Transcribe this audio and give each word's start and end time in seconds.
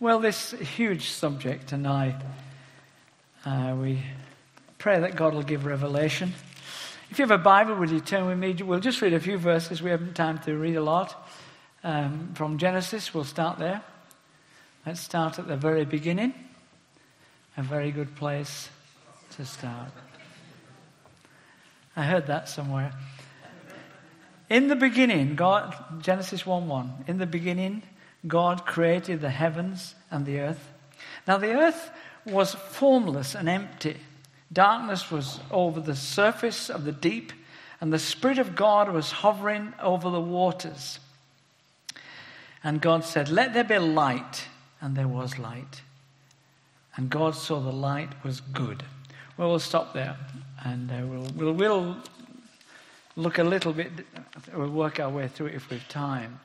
Well, 0.00 0.20
this 0.20 0.52
huge 0.52 1.08
subject 1.08 1.66
tonight, 1.66 2.14
uh, 3.44 3.74
we 3.76 4.00
pray 4.78 5.00
that 5.00 5.16
God 5.16 5.34
will 5.34 5.42
give 5.42 5.66
revelation. 5.66 6.34
If 7.10 7.18
you 7.18 7.24
have 7.24 7.32
a 7.32 7.42
Bible, 7.42 7.74
would 7.74 7.90
you 7.90 7.98
turn 7.98 8.26
with 8.28 8.38
me? 8.38 8.52
We'll 8.62 8.78
just 8.78 9.02
read 9.02 9.12
a 9.12 9.18
few 9.18 9.38
verses. 9.38 9.82
We 9.82 9.90
haven't 9.90 10.14
time 10.14 10.38
to 10.44 10.56
read 10.56 10.76
a 10.76 10.82
lot. 10.82 11.28
Um, 11.82 12.30
from 12.34 12.58
Genesis, 12.58 13.12
we'll 13.12 13.24
start 13.24 13.58
there. 13.58 13.82
Let's 14.86 15.00
start 15.00 15.40
at 15.40 15.48
the 15.48 15.56
very 15.56 15.84
beginning. 15.84 16.32
A 17.56 17.62
very 17.64 17.90
good 17.90 18.14
place 18.14 18.68
to 19.32 19.44
start. 19.44 19.90
I 21.96 22.04
heard 22.04 22.28
that 22.28 22.48
somewhere. 22.48 22.92
In 24.48 24.68
the 24.68 24.76
beginning, 24.76 25.34
God, 25.34 25.74
Genesis 26.02 26.46
1 26.46 26.68
1. 26.68 27.04
In 27.08 27.18
the 27.18 27.26
beginning, 27.26 27.82
God 28.26 28.66
created 28.66 29.20
the 29.20 29.30
heavens 29.30 29.94
and 30.10 30.26
the 30.26 30.40
earth. 30.40 30.70
Now, 31.26 31.38
the 31.38 31.52
earth 31.52 31.90
was 32.24 32.54
formless 32.54 33.34
and 33.34 33.48
empty. 33.48 33.96
Darkness 34.52 35.10
was 35.10 35.40
over 35.50 35.80
the 35.80 35.96
surface 35.96 36.70
of 36.70 36.84
the 36.84 36.92
deep, 36.92 37.32
and 37.80 37.92
the 37.92 37.98
Spirit 37.98 38.38
of 38.38 38.56
God 38.56 38.90
was 38.90 39.10
hovering 39.10 39.72
over 39.80 40.10
the 40.10 40.20
waters. 40.20 40.98
And 42.64 42.80
God 42.80 43.04
said, 43.04 43.28
Let 43.28 43.54
there 43.54 43.64
be 43.64 43.78
light. 43.78 44.46
And 44.80 44.96
there 44.96 45.08
was 45.08 45.38
light. 45.38 45.82
And 46.96 47.10
God 47.10 47.34
saw 47.34 47.60
the 47.60 47.72
light 47.72 48.10
was 48.24 48.40
good. 48.40 48.82
Well, 49.36 49.50
we'll 49.50 49.58
stop 49.60 49.92
there 49.92 50.16
and 50.64 50.90
uh, 50.90 50.94
we'll, 51.06 51.30
we'll, 51.36 51.52
we'll 51.52 51.96
look 53.16 53.38
a 53.38 53.44
little 53.44 53.72
bit, 53.72 53.92
we'll 54.52 54.68
work 54.68 54.98
our 54.98 55.08
way 55.08 55.28
through 55.28 55.46
it 55.46 55.54
if 55.54 55.70
we 55.70 55.78
have 55.78 55.88
time. 55.88 56.40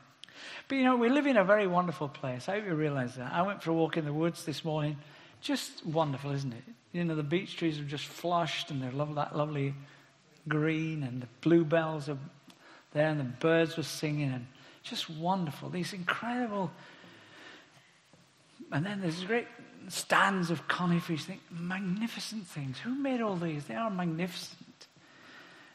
But 0.74 0.78
you 0.78 0.86
know, 0.86 0.96
we 0.96 1.10
live 1.10 1.28
in 1.28 1.38
a 1.38 1.44
very 1.44 1.68
wonderful 1.68 2.08
place. 2.08 2.50
I 2.50 2.56
hope 2.56 2.66
you 2.66 2.74
realize 2.74 3.14
that. 3.18 3.32
I 3.32 3.44
went 3.44 3.62
for 3.62 3.70
a 3.70 3.74
walk 3.76 3.96
in 3.96 4.06
the 4.06 4.12
woods 4.12 4.44
this 4.44 4.66
morning. 4.66 4.98
Just 5.40 5.86
wonderful, 5.86 6.32
isn't 6.32 6.52
it? 6.52 6.64
You 6.94 7.04
know, 7.04 7.14
the 7.14 7.22
beech 7.22 7.58
trees 7.58 7.80
are 7.80 7.84
just 7.84 8.06
flushed 8.06 8.72
and 8.72 8.82
they're 8.82 8.92
love, 8.92 9.14
that 9.14 9.38
lovely 9.38 9.76
green 10.48 11.04
and 11.04 11.22
the 11.22 11.28
bluebells 11.42 12.10
are 12.10 12.18
there 12.92 13.08
and 13.08 13.20
the 13.20 13.24
birds 13.24 13.78
were 13.78 13.84
singing 13.84 14.34
and 14.34 14.48
just 14.82 15.12
wonderful. 15.12 15.70
These 15.70 15.94
incredible. 15.94 16.72
And 18.72 18.84
then 18.84 19.00
there's 19.00 19.24
great 19.26 19.46
stands 19.90 20.50
of 20.50 20.68
conifers. 20.68 21.26
Think 21.26 21.42
magnificent 21.52 22.48
things. 22.48 22.80
Who 22.80 22.96
made 22.96 23.22
all 23.22 23.36
these? 23.36 23.66
They 23.66 23.76
are 23.76 23.92
magnificent. 23.92 24.58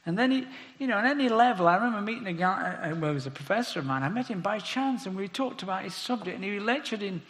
And 0.08 0.16
then 0.16 0.30
he, 0.30 0.46
you 0.78 0.86
know, 0.86 0.96
on 0.96 1.04
any 1.04 1.28
level, 1.28 1.68
I 1.68 1.74
remember 1.74 2.00
meeting 2.00 2.26
a 2.26 2.32
guy, 2.32 2.78
uh, 2.82 2.96
well, 2.96 3.10
he 3.10 3.14
was 3.14 3.26
a 3.26 3.30
professor 3.30 3.80
of 3.80 3.84
mine. 3.84 4.02
I 4.02 4.08
met 4.08 4.26
him 4.26 4.40
by 4.40 4.58
chance 4.58 5.04
and 5.04 5.14
we 5.14 5.28
talked 5.28 5.62
about 5.62 5.84
his 5.84 5.94
subject. 5.94 6.34
And 6.34 6.42
he 6.42 6.58
lectured 6.58 7.02
in 7.02 7.20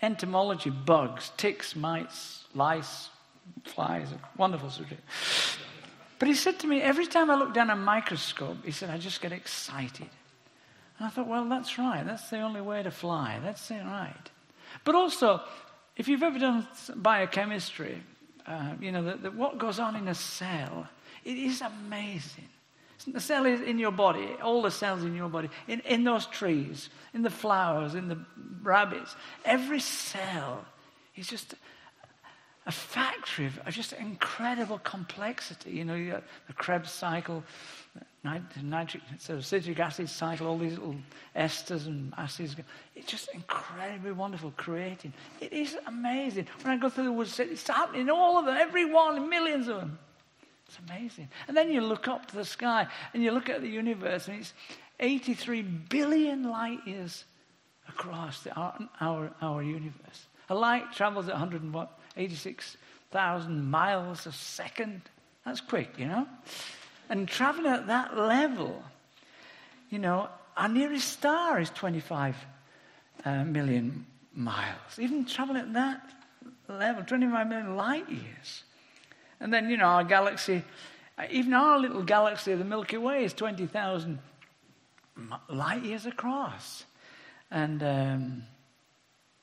entomology, 0.00 0.70
bugs, 0.70 1.32
ticks, 1.36 1.74
mites, 1.74 2.44
lice, 2.54 3.08
flies, 3.64 4.12
a 4.12 4.20
wonderful 4.38 4.70
subject. 4.70 5.02
But 6.20 6.28
he 6.28 6.34
said 6.34 6.60
to 6.60 6.68
me, 6.68 6.80
every 6.80 7.06
time 7.06 7.28
I 7.28 7.34
look 7.34 7.54
down 7.54 7.70
a 7.70 7.76
microscope, 7.76 8.64
he 8.64 8.70
said, 8.70 8.88
I 8.88 8.98
just 8.98 9.20
get 9.20 9.32
excited. 9.32 10.08
And 10.98 11.08
I 11.08 11.10
thought, 11.10 11.26
well, 11.26 11.44
that's 11.48 11.76
right. 11.76 12.06
That's 12.06 12.30
the 12.30 12.38
only 12.38 12.60
way 12.60 12.84
to 12.84 12.92
fly. 12.92 13.40
That's 13.42 13.68
it, 13.72 13.82
right. 13.82 14.30
But 14.84 14.94
also, 14.94 15.42
if 15.96 16.06
you've 16.06 16.22
ever 16.22 16.38
done 16.38 16.68
biochemistry, 16.94 18.00
uh, 18.46 18.74
you 18.80 18.92
know, 18.92 19.02
that 19.02 19.34
what 19.34 19.58
goes 19.58 19.80
on 19.80 19.96
in 19.96 20.06
a 20.06 20.14
cell 20.14 20.88
it 21.28 21.36
is 21.36 21.60
amazing. 21.60 22.48
The 23.06 23.20
cell 23.20 23.44
is 23.44 23.60
in 23.60 23.78
your 23.78 23.92
body, 23.92 24.28
all 24.42 24.62
the 24.62 24.70
cells 24.70 25.04
in 25.04 25.14
your 25.14 25.28
body, 25.28 25.50
in, 25.68 25.80
in 25.80 26.02
those 26.02 26.24
trees, 26.26 26.88
in 27.12 27.20
the 27.20 27.30
flowers, 27.30 27.94
in 27.94 28.08
the 28.08 28.18
rabbits. 28.62 29.14
Every 29.44 29.78
cell 29.78 30.64
is 31.16 31.28
just 31.28 31.54
a 32.66 32.72
factory 32.72 33.46
of, 33.46 33.60
just 33.68 33.92
incredible 33.92 34.78
complexity. 34.78 35.72
You 35.72 35.84
know, 35.84 35.94
you 35.94 36.12
got 36.12 36.24
the 36.46 36.54
Krebs 36.54 36.90
cycle, 36.90 37.44
nitric, 38.24 39.02
so 39.18 39.40
citric 39.40 39.78
acid 39.78 40.08
cycle, 40.08 40.46
all 40.46 40.58
these 40.58 40.78
little 40.78 40.96
esters 41.36 41.86
and 41.86 42.14
acids. 42.16 42.56
It's 42.96 43.06
just 43.06 43.28
incredibly 43.34 44.12
wonderful 44.12 44.54
creating. 44.56 45.12
It 45.42 45.52
is 45.52 45.76
amazing. 45.86 46.46
When 46.62 46.72
I 46.72 46.78
go 46.78 46.88
through 46.88 47.04
the 47.04 47.12
woods, 47.12 47.38
it's 47.38 47.68
happening, 47.68 48.08
all 48.08 48.38
of 48.38 48.46
them, 48.46 48.56
every 48.56 48.86
one, 48.86 49.28
millions 49.28 49.68
of 49.68 49.76
them. 49.76 49.98
It's 50.68 50.78
amazing. 50.88 51.28
And 51.46 51.56
then 51.56 51.70
you 51.70 51.80
look 51.80 52.08
up 52.08 52.26
to 52.26 52.34
the 52.36 52.44
sky 52.44 52.88
and 53.14 53.22
you 53.22 53.30
look 53.30 53.48
at 53.48 53.60
the 53.62 53.68
universe, 53.68 54.28
and 54.28 54.40
it's 54.40 54.52
83 55.00 55.62
billion 55.62 56.42
light 56.44 56.80
years 56.86 57.24
across 57.88 58.42
the, 58.42 58.54
our, 58.54 58.78
our, 59.00 59.30
our 59.40 59.62
universe. 59.62 60.26
A 60.50 60.54
light 60.54 60.92
travels 60.92 61.26
at 61.28 61.34
186,000 61.34 63.70
miles 63.70 64.26
a 64.26 64.32
second. 64.32 65.00
That's 65.44 65.60
quick, 65.62 65.98
you 65.98 66.06
know? 66.06 66.26
And 67.08 67.26
traveling 67.26 67.72
at 67.72 67.86
that 67.86 68.18
level, 68.18 68.84
you 69.88 69.98
know, 69.98 70.28
our 70.56 70.68
nearest 70.68 71.08
star 71.08 71.58
is 71.60 71.70
25 71.70 72.36
uh, 73.24 73.44
million 73.44 74.04
miles. 74.34 74.98
Even 74.98 75.24
traveling 75.24 75.62
at 75.62 75.72
that 75.72 76.02
level, 76.68 77.02
25 77.04 77.48
million 77.48 77.76
light 77.76 78.10
years. 78.10 78.64
And 79.40 79.52
then, 79.52 79.70
you 79.70 79.76
know, 79.76 79.84
our 79.84 80.04
galaxy, 80.04 80.62
even 81.30 81.54
our 81.54 81.78
little 81.78 82.02
galaxy, 82.02 82.54
the 82.54 82.64
Milky 82.64 82.96
Way, 82.96 83.24
is 83.24 83.32
20,000 83.32 84.18
light 85.48 85.82
years 85.82 86.06
across. 86.06 86.84
And, 87.50 87.82
um, 87.82 88.42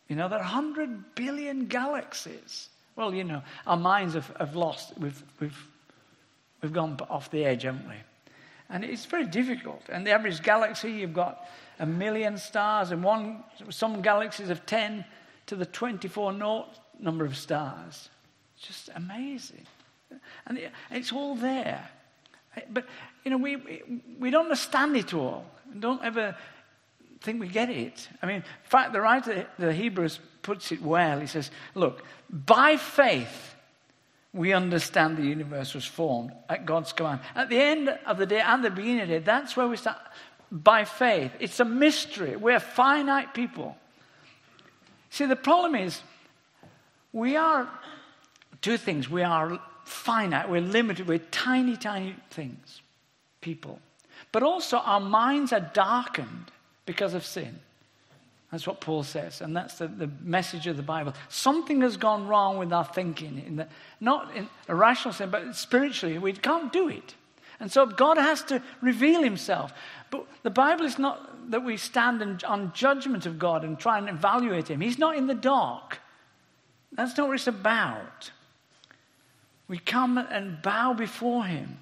you 0.07 0.15
know, 0.15 0.27
there 0.27 0.39
are 0.39 0.43
100 0.43 1.15
billion 1.15 1.65
galaxies. 1.65 2.69
Well, 2.95 3.13
you 3.13 3.23
know, 3.23 3.41
our 3.65 3.77
minds 3.77 4.13
have, 4.13 4.27
have 4.39 4.55
lost, 4.55 4.97
we've, 4.97 5.21
we've, 5.39 5.67
we've 6.61 6.73
gone 6.73 6.97
off 7.09 7.31
the 7.31 7.43
edge, 7.43 7.63
haven't 7.63 7.87
we? 7.87 7.95
And 8.69 8.83
it's 8.83 9.05
very 9.05 9.25
difficult. 9.25 9.83
And 9.89 10.05
the 10.05 10.11
average 10.11 10.41
galaxy, 10.41 10.91
you've 10.91 11.13
got 11.13 11.47
a 11.79 11.85
million 11.85 12.37
stars, 12.37 12.91
and 12.91 13.03
one, 13.03 13.43
some 13.69 14.01
galaxies 14.01 14.47
have 14.47 14.65
10 14.65 15.05
to 15.47 15.55
the 15.55 15.65
24 15.65 16.33
naught 16.33 16.79
number 16.99 17.25
of 17.25 17.35
stars. 17.37 18.09
Just 18.59 18.89
amazing. 18.95 19.65
And 20.45 20.59
it's 20.91 21.11
all 21.11 21.35
there. 21.35 21.89
But, 22.71 22.85
you 23.23 23.31
know, 23.31 23.37
we, 23.37 23.57
we 24.19 24.29
don't 24.29 24.43
understand 24.43 24.95
it 24.95 25.13
all. 25.13 25.45
Don't 25.77 26.03
ever 26.03 26.35
think 27.21 27.41
we 27.41 27.47
get 27.47 27.69
it. 27.69 28.07
I 28.21 28.27
mean, 28.27 28.37
in 28.37 28.43
fact, 28.63 28.93
the 28.93 29.01
writer 29.01 29.47
the 29.57 29.73
Hebrews 29.73 30.19
puts 30.41 30.71
it 30.71 30.81
well. 30.81 31.19
He 31.19 31.27
says, 31.27 31.51
look, 31.73 32.03
by 32.29 32.77
faith, 32.77 33.55
we 34.31 34.53
understand 34.53 35.17
the 35.17 35.23
universe 35.23 35.73
was 35.73 35.85
formed 35.85 36.31
at 36.49 36.65
God's 36.65 36.93
command. 36.93 37.21
At 37.35 37.49
the 37.49 37.59
end 37.59 37.89
of 38.05 38.17
the 38.17 38.25
day 38.25 38.41
and 38.41 38.63
the 38.63 38.69
beginning 38.69 39.01
of 39.01 39.07
the 39.07 39.19
day, 39.19 39.25
that's 39.25 39.57
where 39.57 39.67
we 39.67 39.77
start. 39.77 39.97
By 40.51 40.85
faith. 40.85 41.31
It's 41.39 41.59
a 41.59 41.65
mystery. 41.65 42.35
We're 42.35 42.59
finite 42.59 43.33
people. 43.33 43.75
See, 45.09 45.25
the 45.25 45.35
problem 45.35 45.75
is 45.75 46.01
we 47.11 47.35
are 47.37 47.67
two 48.61 48.77
things. 48.77 49.09
We 49.09 49.23
are 49.23 49.59
finite, 49.85 50.49
we're 50.49 50.61
limited, 50.61 51.07
we're 51.07 51.19
tiny, 51.19 51.77
tiny 51.77 52.15
things, 52.29 52.81
people. 53.41 53.79
But 54.31 54.43
also, 54.43 54.77
our 54.77 54.99
minds 54.99 55.53
are 55.53 55.71
darkened 55.73 56.51
because 56.85 57.13
of 57.13 57.25
sin. 57.25 57.59
That's 58.51 58.67
what 58.67 58.79
Paul 58.79 59.03
says, 59.03 59.41
and 59.41 59.55
that's 59.55 59.79
the, 59.79 59.87
the 59.87 60.09
message 60.21 60.67
of 60.67 60.77
the 60.77 60.83
Bible. 60.83 61.13
Something 61.29 61.81
has 61.81 61.97
gone 61.97 62.27
wrong 62.27 62.57
with 62.57 62.71
our 62.71 62.85
thinking, 62.85 63.43
in 63.45 63.55
the, 63.57 63.67
not 63.99 64.35
in 64.35 64.47
a 64.67 64.75
rational 64.75 65.13
sense, 65.13 65.31
but 65.31 65.55
spiritually. 65.55 66.17
We 66.17 66.33
can't 66.33 66.71
do 66.71 66.87
it. 66.87 67.15
And 67.59 67.71
so 67.71 67.85
God 67.85 68.17
has 68.17 68.43
to 68.45 68.61
reveal 68.81 69.23
himself. 69.23 69.73
But 70.11 70.25
the 70.43 70.49
Bible 70.49 70.85
is 70.85 70.99
not 70.99 71.51
that 71.51 71.63
we 71.63 71.77
stand 71.77 72.21
in, 72.21 72.39
on 72.45 72.73
judgment 72.73 73.25
of 73.25 73.39
God 73.39 73.63
and 73.63 73.79
try 73.79 73.97
and 73.97 74.09
evaluate 74.09 74.67
him. 74.67 74.81
He's 74.81 74.99
not 74.99 75.15
in 75.15 75.27
the 75.27 75.35
dark. 75.35 75.99
That's 76.91 77.17
not 77.17 77.27
what 77.27 77.35
it's 77.35 77.47
about. 77.47 78.31
We 79.67 79.79
come 79.79 80.17
and 80.17 80.61
bow 80.61 80.93
before 80.93 81.45
Him. 81.45 81.79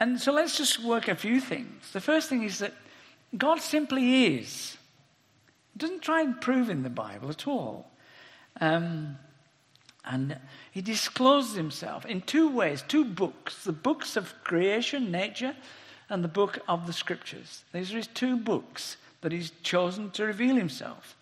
And 0.00 0.20
so 0.20 0.32
let's 0.32 0.56
just 0.56 0.82
work 0.82 1.08
a 1.08 1.14
few 1.14 1.40
things. 1.40 1.92
The 1.92 2.00
first 2.00 2.28
thing 2.28 2.42
is 2.42 2.58
that 2.58 2.74
God 3.36 3.60
simply 3.60 4.36
is. 4.36 4.76
He 5.72 5.78
doesn't 5.78 6.02
try 6.02 6.22
and 6.22 6.40
prove 6.40 6.68
in 6.68 6.82
the 6.82 6.90
Bible 6.90 7.30
at 7.30 7.46
all. 7.46 7.90
Um, 8.60 9.16
and 10.04 10.38
he 10.72 10.82
discloses 10.82 11.54
himself 11.54 12.04
in 12.04 12.22
two 12.22 12.50
ways, 12.50 12.82
two 12.86 13.04
books 13.04 13.64
the 13.64 13.72
books 13.72 14.16
of 14.16 14.34
creation, 14.42 15.10
nature, 15.10 15.54
and 16.08 16.24
the 16.24 16.28
book 16.28 16.58
of 16.68 16.86
the 16.86 16.92
scriptures. 16.92 17.64
These 17.72 17.94
are 17.94 17.98
his 17.98 18.08
two 18.08 18.36
books 18.36 18.96
that 19.20 19.32
he's 19.32 19.52
chosen 19.62 20.10
to 20.10 20.24
reveal 20.24 20.56
himself. 20.56 21.16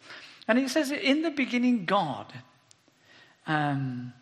And 0.49 0.59
he 0.59 0.69
says, 0.69 0.91
In 0.91 1.23
the 1.23 1.31
beginning, 1.31 1.85
God. 1.85 2.33
Um, 3.47 4.15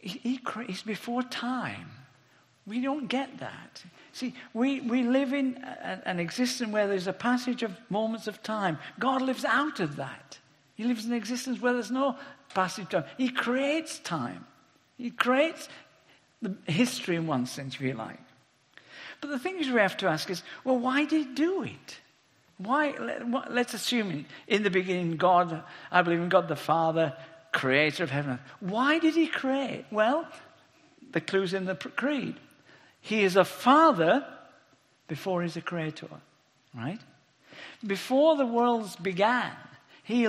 he, 0.00 0.18
he, 0.18 0.40
he's 0.66 0.82
before 0.82 1.22
time. 1.22 1.90
We 2.66 2.80
don't 2.80 3.08
get 3.08 3.38
that. 3.38 3.82
See, 4.12 4.34
we, 4.54 4.80
we 4.80 5.02
live 5.02 5.32
in 5.32 5.56
a, 5.62 6.02
an 6.04 6.20
existence 6.20 6.70
where 6.70 6.86
there's 6.86 7.06
a 7.06 7.12
passage 7.12 7.62
of 7.62 7.76
moments 7.88 8.26
of 8.26 8.42
time. 8.42 8.78
God 8.98 9.22
lives 9.22 9.44
out 9.44 9.80
of 9.80 9.96
that. 9.96 10.38
He 10.74 10.84
lives 10.84 11.04
in 11.04 11.12
an 11.12 11.16
existence 11.16 11.60
where 11.60 11.72
there's 11.72 11.90
no 11.90 12.16
passage 12.54 12.84
of 12.84 12.90
time. 12.90 13.04
He 13.18 13.28
creates 13.28 13.98
time. 13.98 14.46
He 14.98 15.10
creates 15.10 15.68
the 16.42 16.54
history 16.66 17.16
in 17.16 17.26
one 17.26 17.46
sense, 17.46 17.74
if 17.74 17.80
you 17.80 17.94
like. 17.94 18.20
But 19.20 19.30
the 19.30 19.38
things 19.38 19.68
we 19.68 19.80
have 19.80 19.96
to 19.98 20.08
ask 20.08 20.30
is, 20.30 20.42
well, 20.64 20.78
why 20.78 21.04
did 21.04 21.26
he 21.26 21.34
do 21.34 21.62
it? 21.62 21.98
Why? 22.58 22.94
Let's 23.50 23.74
assume 23.74 24.26
in 24.46 24.62
the 24.62 24.70
beginning, 24.70 25.16
God, 25.16 25.62
I 25.90 26.02
believe 26.02 26.20
in 26.20 26.28
God 26.28 26.48
the 26.48 26.56
Father, 26.56 27.14
creator 27.52 28.04
of 28.04 28.10
heaven. 28.10 28.38
Why 28.60 28.98
did 28.98 29.14
he 29.14 29.26
create? 29.26 29.84
Well, 29.90 30.26
the 31.12 31.20
clue's 31.20 31.54
in 31.54 31.64
the 31.64 31.74
creed. 31.74 32.36
He 33.00 33.22
is 33.22 33.36
a 33.36 33.44
father 33.44 34.24
before 35.08 35.42
he's 35.42 35.56
a 35.56 35.60
creator, 35.60 36.06
right? 36.74 37.00
Before 37.84 38.36
the 38.36 38.46
worlds 38.46 38.96
began, 38.96 39.52
he, 40.02 40.28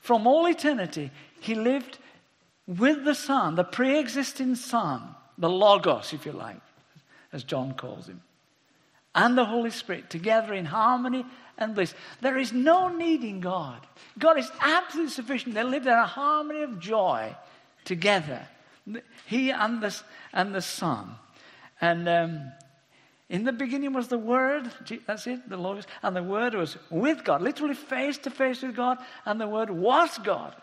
from 0.00 0.26
all 0.26 0.46
eternity, 0.46 1.10
he 1.40 1.54
lived 1.54 1.98
with 2.66 3.04
the 3.04 3.14
Son, 3.14 3.56
the 3.56 3.64
pre 3.64 3.98
existing 3.98 4.54
Son, 4.54 5.02
the 5.38 5.50
Logos, 5.50 6.12
if 6.12 6.24
you 6.24 6.32
like, 6.32 6.60
as 7.32 7.44
John 7.44 7.74
calls 7.74 8.06
him, 8.06 8.22
and 9.14 9.36
the 9.36 9.44
Holy 9.44 9.70
Spirit 9.70 10.10
together 10.10 10.54
in 10.54 10.64
harmony 10.64 11.24
and 11.58 11.74
bliss. 11.74 11.94
There 12.20 12.38
is 12.38 12.52
no 12.52 12.88
need 12.88 13.24
in 13.24 13.40
God. 13.40 13.86
God 14.18 14.38
is 14.38 14.50
absolutely 14.60 15.12
sufficient. 15.12 15.54
They 15.54 15.64
live 15.64 15.86
in 15.86 15.92
a 15.92 16.06
harmony 16.06 16.62
of 16.62 16.78
joy 16.78 17.34
together, 17.84 18.46
He 19.26 19.50
and 19.50 19.82
the, 19.82 19.96
and 20.32 20.54
the 20.54 20.62
Son. 20.62 21.14
And 21.80 22.08
um, 22.08 22.52
in 23.28 23.44
the 23.44 23.52
beginning 23.52 23.92
was 23.92 24.08
the 24.08 24.18
Word, 24.18 24.70
that's 25.06 25.26
it, 25.26 25.48
the 25.48 25.56
Logos, 25.56 25.86
and 26.02 26.14
the 26.14 26.22
Word 26.22 26.54
was 26.54 26.76
with 26.90 27.24
God, 27.24 27.42
literally 27.42 27.74
face 27.74 28.18
to 28.18 28.30
face 28.30 28.62
with 28.62 28.76
God, 28.76 28.98
and 29.24 29.40
the 29.40 29.48
Word 29.48 29.70
was 29.70 30.16
God. 30.18 30.54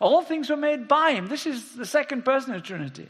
All 0.00 0.22
things 0.22 0.50
were 0.50 0.56
made 0.56 0.88
by 0.88 1.12
Him. 1.12 1.28
This 1.28 1.46
is 1.46 1.76
the 1.76 1.86
second 1.86 2.24
person 2.24 2.54
of 2.54 2.62
Trinity, 2.62 3.08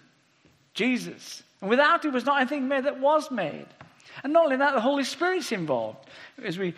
Jesus. 0.75 1.43
And 1.61 1.71
without 1.71 2.05
Him 2.05 2.13
was 2.13 2.27
not 2.27 2.41
anything 2.41 2.69
made 2.69 2.85
that 2.85 3.01
was 3.01 3.31
made. 3.31 3.67
And 4.23 4.33
not 4.33 4.45
only 4.45 4.57
that, 4.57 4.75
the 4.75 4.81
Holy 4.81 5.05
Spirit's 5.05 5.53
involved. 5.53 5.99
As 6.43 6.59
we, 6.59 6.75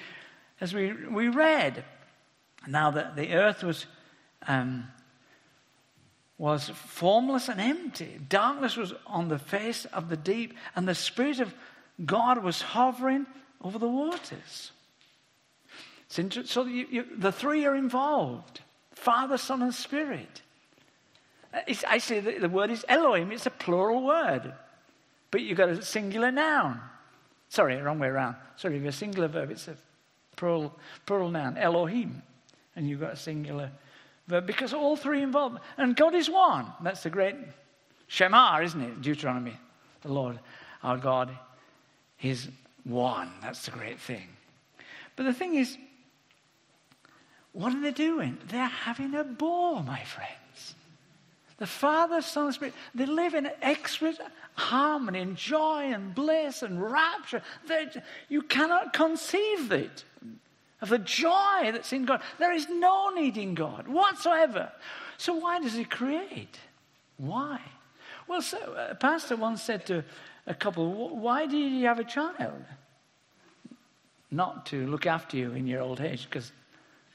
as 0.61 0.75
we, 0.75 0.93
we 0.93 1.29
read, 1.29 1.85
now 2.67 2.91
that 2.93 3.17
the 3.17 3.35
earth 3.35 3.63
was 3.63 3.87
um, 4.47 4.89
was 6.39 6.69
formless 6.69 7.49
and 7.49 7.61
empty. 7.61 8.21
Darkness 8.29 8.77
was 8.77 8.93
on 9.07 9.29
the 9.29 9.39
face 9.39 9.87
of 9.87 10.09
the 10.09 10.17
deep, 10.17 10.55
and 10.75 10.87
the 10.87 10.95
Spirit 10.95 11.41
of 11.41 11.55
God 12.05 12.43
was 12.43 12.61
hovering 12.61 13.27
over 13.63 13.79
the 13.79 13.89
waters. 13.89 14.73
So 16.09 16.65
you, 16.65 16.87
you, 16.91 17.07
the 17.17 17.33
three 17.33 17.65
are 17.65 17.75
involved 17.75 18.61
Father, 18.93 19.39
Son, 19.39 19.63
and 19.63 19.75
Spirit. 19.75 20.43
Uh, 21.53 21.61
it's, 21.67 21.85
I 21.85 21.99
say 21.99 22.21
the, 22.21 22.39
the 22.39 22.49
word 22.49 22.71
is 22.71 22.85
Elohim, 22.89 23.33
it's 23.33 23.47
a 23.47 23.51
plural 23.51 24.05
word, 24.05 24.53
but 25.31 25.43
you've 25.43 25.59
got 25.59 25.69
a 25.69 25.83
singular 25.83 26.31
noun. 26.31 26.81
Sorry, 27.49 27.77
wrong 27.81 27.99
way 27.99 28.09
around. 28.09 28.37
Sorry, 28.57 28.85
a 28.87 28.93
singular 28.93 29.29
verb, 29.29 29.51
it's 29.51 29.69
a 29.69 29.77
plural, 30.37 30.75
plural 31.07 31.31
noun, 31.31 31.57
Elohim, 31.57 32.23
and 32.75 32.89
you've 32.89 33.01
got 33.01 33.13
a 33.13 33.17
singular 33.17 33.71
verb 34.27 34.47
because 34.47 34.73
all 34.73 34.97
three 34.97 35.23
involve, 35.23 35.59
and 35.77 35.97
God 35.97 36.15
is 36.15 36.29
one. 36.29 36.67
That's 36.83 37.03
the 37.03 37.11
great 37.11 37.37
Shema, 38.09 38.61
isn't 38.63 38.81
it? 38.81 39.03
Deuteronomy. 39.03 39.57
The 40.03 40.13
Lord, 40.13 40.39
our 40.83 40.97
God, 40.97 41.31
is 42.23 42.49
one. 42.85 43.31
That's 43.43 43.65
the 43.65 43.73
great 43.73 44.01
thing. 44.01 44.29
But 45.17 45.25
the 45.25 45.33
thing 45.33 45.55
is, 45.55 45.77
what 47.53 47.75
are 47.75 47.81
they 47.81 47.91
doing? 47.91 48.39
They're 48.49 48.67
having 48.67 49.15
a 49.15 49.25
ball, 49.25 49.83
my 49.83 50.05
friends. 50.05 50.33
The 51.59 51.67
Father, 51.67 52.21
Son, 52.21 52.47
and 52.47 52.55
Spirit, 52.55 52.75
they 52.95 53.07
live 53.07 53.35
in 53.35 53.49
exquisite 53.63 54.27
harmony 54.55 55.21
and 55.21 55.37
joy 55.37 55.91
and 55.93 56.15
bliss 56.15 56.63
and 56.63 56.83
rapture. 56.83 57.43
They're, 57.67 57.91
you 58.29 58.43
cannot 58.43 58.93
conceive 58.93 59.73
it 59.73 60.05
of 60.83 60.91
the 60.91 60.99
joy 60.99 61.71
that's 61.73 61.93
in 61.93 62.05
God. 62.05 62.21
There 62.39 62.53
is 62.53 62.69
no 62.69 63.11
need 63.11 63.39
in 63.39 63.55
God 63.55 63.89
whatsoever. 63.89 64.71
So, 65.17 65.35
why 65.35 65.61
does 65.61 65.73
He 65.73 65.85
create? 65.85 66.59
Why? 67.17 67.61
Well, 68.29 68.43
so, 68.43 68.59
a 68.91 68.95
pastor 68.95 69.37
once 69.37 69.63
said 69.63 69.87
to 69.87 70.05
a 70.47 70.55
couple, 70.55 71.17
Why 71.17 71.47
did 71.47 71.73
you 71.73 71.87
have 71.87 71.99
a 71.99 72.05
child? 72.05 72.65
Not 74.31 74.67
to 74.67 74.87
look 74.87 75.07
after 75.07 75.39
you 75.39 75.53
in 75.53 75.67
your 75.67 75.81
old 75.81 76.03
age, 76.03 76.27
because 76.29 76.53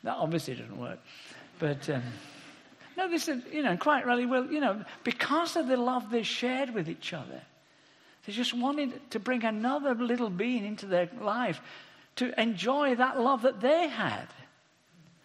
that 0.04 0.16
obviously 0.16 0.56
doesn't 0.56 0.80
work. 0.80 1.00
But. 1.60 1.88
Um, 1.92 2.02
no, 2.98 3.10
this 3.10 3.28
is, 3.28 3.42
you 3.52 3.64
know, 3.64 3.78
quite 3.78 4.06
really 4.06 4.26
well, 4.26 4.46
you 4.52 4.60
know, 4.60 4.84
because 5.04 5.56
of 5.56 5.68
the 5.68 5.78
love 5.78 6.10
they 6.12 6.24
shared 6.24 6.74
with 6.74 6.90
each 6.90 7.14
other. 7.14 7.42
They 8.26 8.34
just 8.34 8.54
wanted 8.54 9.10
to 9.12 9.20
bring 9.20 9.44
another 9.44 9.96
little 9.96 10.30
being 10.30 10.66
into 10.66 10.86
their 10.86 11.10
life 11.20 11.60
to 12.18 12.40
enjoy 12.40 12.96
that 12.96 13.20
love 13.20 13.44
that 13.44 13.62
they 13.62 13.88
had. 13.88 14.28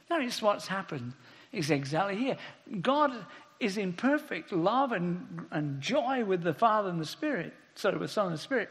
Now, 0.08 0.20
it's 0.20 0.40
what's 0.40 0.66
happened 0.66 1.12
is 1.52 1.70
exactly 1.70 2.16
here. 2.16 2.36
God 2.80 3.12
is 3.58 3.76
in 3.76 3.92
perfect 3.92 4.52
love 4.52 4.92
and, 4.92 5.46
and 5.50 5.80
joy 5.80 6.24
with 6.24 6.42
the 6.42 6.54
Father 6.54 6.88
and 6.88 7.00
the 7.00 7.06
Spirit, 7.06 7.52
sort 7.74 7.94
of 7.94 8.00
with 8.00 8.10
Son 8.10 8.26
and 8.26 8.34
the 8.34 8.38
Spirit. 8.40 8.70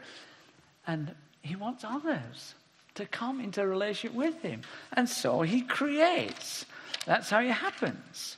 And 0.86 1.14
He 1.42 1.56
wants 1.56 1.84
others 1.84 2.54
to 2.94 3.04
come 3.06 3.40
into 3.40 3.62
a 3.62 3.66
relationship 3.66 4.16
with 4.16 4.40
Him. 4.42 4.62
And 4.92 5.08
so 5.08 5.42
He 5.42 5.60
creates. 5.60 6.64
That's 7.04 7.30
how 7.30 7.40
it 7.40 7.50
happens. 7.50 8.36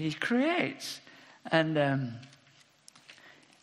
He 0.00 0.12
creates. 0.12 1.00
And 1.50 1.78
um, 1.78 2.12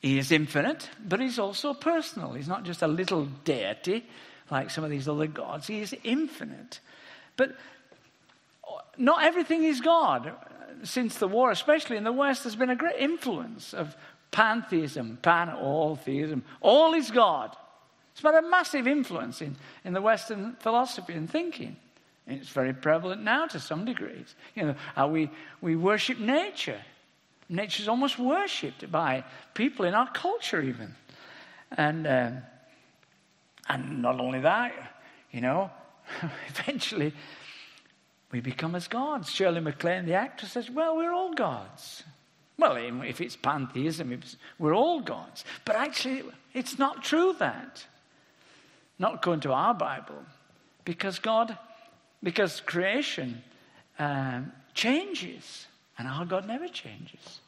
He 0.01 0.17
is 0.17 0.31
infinite, 0.31 0.89
but 1.03 1.19
He's 1.19 1.39
also 1.39 1.73
personal. 1.73 2.33
He's 2.33 2.47
not 2.47 2.63
just 2.63 2.81
a 2.81 2.87
little 2.87 3.25
deity 3.43 4.05
like 4.49 4.69
some 4.69 4.83
of 4.83 4.89
these 4.89 5.07
other 5.07 5.27
gods. 5.27 5.67
He 5.67 5.81
is 5.81 5.95
infinite. 6.03 6.79
But 7.35 7.55
not 8.97 9.23
everything 9.23 9.63
is 9.63 9.81
God. 9.81 10.33
Since 10.83 11.17
the 11.17 11.27
war, 11.27 11.51
especially 11.51 11.97
in 11.97 12.03
the 12.03 12.11
West, 12.11 12.43
there's 12.43 12.55
been 12.55 12.69
a 12.69 12.75
great 12.75 12.97
influence 12.99 13.73
of 13.73 13.95
pantheism, 14.31 15.17
pan 15.21 15.49
all 15.49 15.95
theism. 15.95 16.43
All 16.61 16.93
is 16.93 17.11
God. 17.11 17.55
It's 18.11 18.21
been 18.21 18.35
a 18.35 18.47
massive 18.47 18.87
influence 18.87 19.41
in, 19.41 19.55
in 19.83 19.93
the 19.93 20.01
Western 20.01 20.55
philosophy 20.59 21.13
and 21.13 21.29
thinking. 21.29 21.77
It's 22.27 22.49
very 22.49 22.73
prevalent 22.73 23.23
now 23.23 23.47
to 23.47 23.59
some 23.59 23.85
degrees. 23.85 24.35
You 24.55 24.67
know, 24.67 24.75
how 24.95 25.07
we, 25.07 25.29
we 25.61 25.75
worship 25.75 26.19
nature. 26.19 26.81
Nature 27.49 27.83
is 27.83 27.87
almost 27.87 28.19
worshipped 28.19 28.91
by 28.91 29.23
people 29.53 29.85
in 29.85 29.93
our 29.93 30.11
culture, 30.11 30.61
even. 30.61 30.93
And 31.71 32.05
um, 32.05 32.41
and 33.69 34.01
not 34.01 34.19
only 34.19 34.39
that, 34.41 34.73
you 35.31 35.41
know, 35.41 35.69
eventually 36.47 37.13
we 38.31 38.39
become 38.39 38.75
as 38.75 38.87
gods. 38.87 39.31
Shirley 39.31 39.61
MacLaine, 39.61 40.05
the 40.05 40.13
actress, 40.13 40.53
says, 40.53 40.69
Well, 40.69 40.95
we're 40.95 41.13
all 41.13 41.33
gods. 41.33 42.03
Well, 42.57 42.75
if 43.03 43.21
it's 43.21 43.35
pantheism, 43.35 44.11
it's, 44.13 44.35
we're 44.57 44.73
all 44.73 45.01
gods. 45.01 45.45
But 45.63 45.75
actually, 45.75 46.23
it's 46.53 46.79
not 46.79 47.03
true 47.03 47.35
that. 47.39 47.85
Not 48.97 49.15
according 49.15 49.41
to 49.41 49.53
our 49.53 49.75
Bible. 49.75 50.23
Because 50.83 51.19
God, 51.19 51.55
because 52.23 52.61
creation 52.61 53.41
um, 53.99 54.51
changes, 54.73 55.67
and 55.97 56.07
our 56.07 56.25
God 56.25 56.47
never 56.47 56.67
changes. 56.67 57.39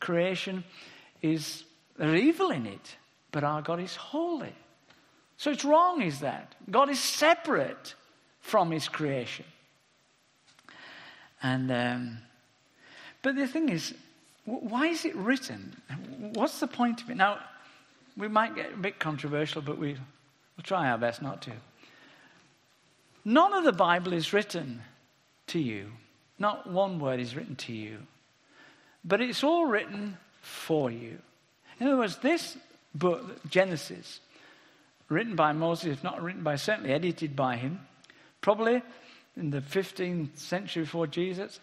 Creation 0.00 0.64
is, 1.22 1.64
there's 1.96 2.20
evil 2.20 2.50
in 2.50 2.66
it, 2.66 2.96
but 3.32 3.44
our 3.44 3.62
God 3.62 3.80
is 3.80 3.96
holy. 3.96 4.54
So 5.36 5.50
it's 5.50 5.64
wrong, 5.64 6.02
is 6.02 6.20
that? 6.20 6.54
God 6.70 6.88
is 6.88 7.00
separate 7.00 7.94
from 8.40 8.70
his 8.70 8.88
creation. 8.88 9.44
And, 11.42 11.70
um, 11.70 12.18
but 13.22 13.36
the 13.36 13.46
thing 13.46 13.68
is, 13.68 13.94
why 14.44 14.86
is 14.86 15.04
it 15.04 15.14
written? 15.16 15.76
What's 16.34 16.60
the 16.60 16.66
point 16.66 17.02
of 17.02 17.10
it? 17.10 17.16
Now, 17.16 17.38
we 18.16 18.28
might 18.28 18.54
get 18.54 18.72
a 18.72 18.76
bit 18.76 18.98
controversial, 18.98 19.62
but 19.62 19.78
we, 19.78 19.92
we'll 19.92 20.62
try 20.62 20.90
our 20.90 20.98
best 20.98 21.22
not 21.22 21.42
to. 21.42 21.52
None 23.24 23.54
of 23.54 23.64
the 23.64 23.72
Bible 23.72 24.12
is 24.12 24.32
written 24.32 24.82
to 25.48 25.58
you. 25.58 25.90
Not 26.38 26.68
one 26.68 26.98
word 26.98 27.20
is 27.20 27.34
written 27.34 27.56
to 27.56 27.72
you. 27.72 27.98
But 29.04 29.20
it's 29.20 29.44
all 29.44 29.66
written 29.66 30.18
for 30.42 30.90
you. 30.90 31.18
In 31.80 31.86
other 31.86 31.98
words, 31.98 32.18
this 32.18 32.56
book, 32.94 33.48
Genesis, 33.48 34.20
written 35.08 35.36
by 35.36 35.52
Moses, 35.52 35.92
if 35.92 36.04
not 36.04 36.22
written 36.22 36.42
by, 36.42 36.56
certainly 36.56 36.92
edited 36.92 37.34
by 37.34 37.56
him, 37.56 37.80
probably 38.40 38.82
in 39.36 39.50
the 39.50 39.60
15th 39.60 40.38
century 40.38 40.82
before 40.82 41.06
Jesus, 41.06 41.60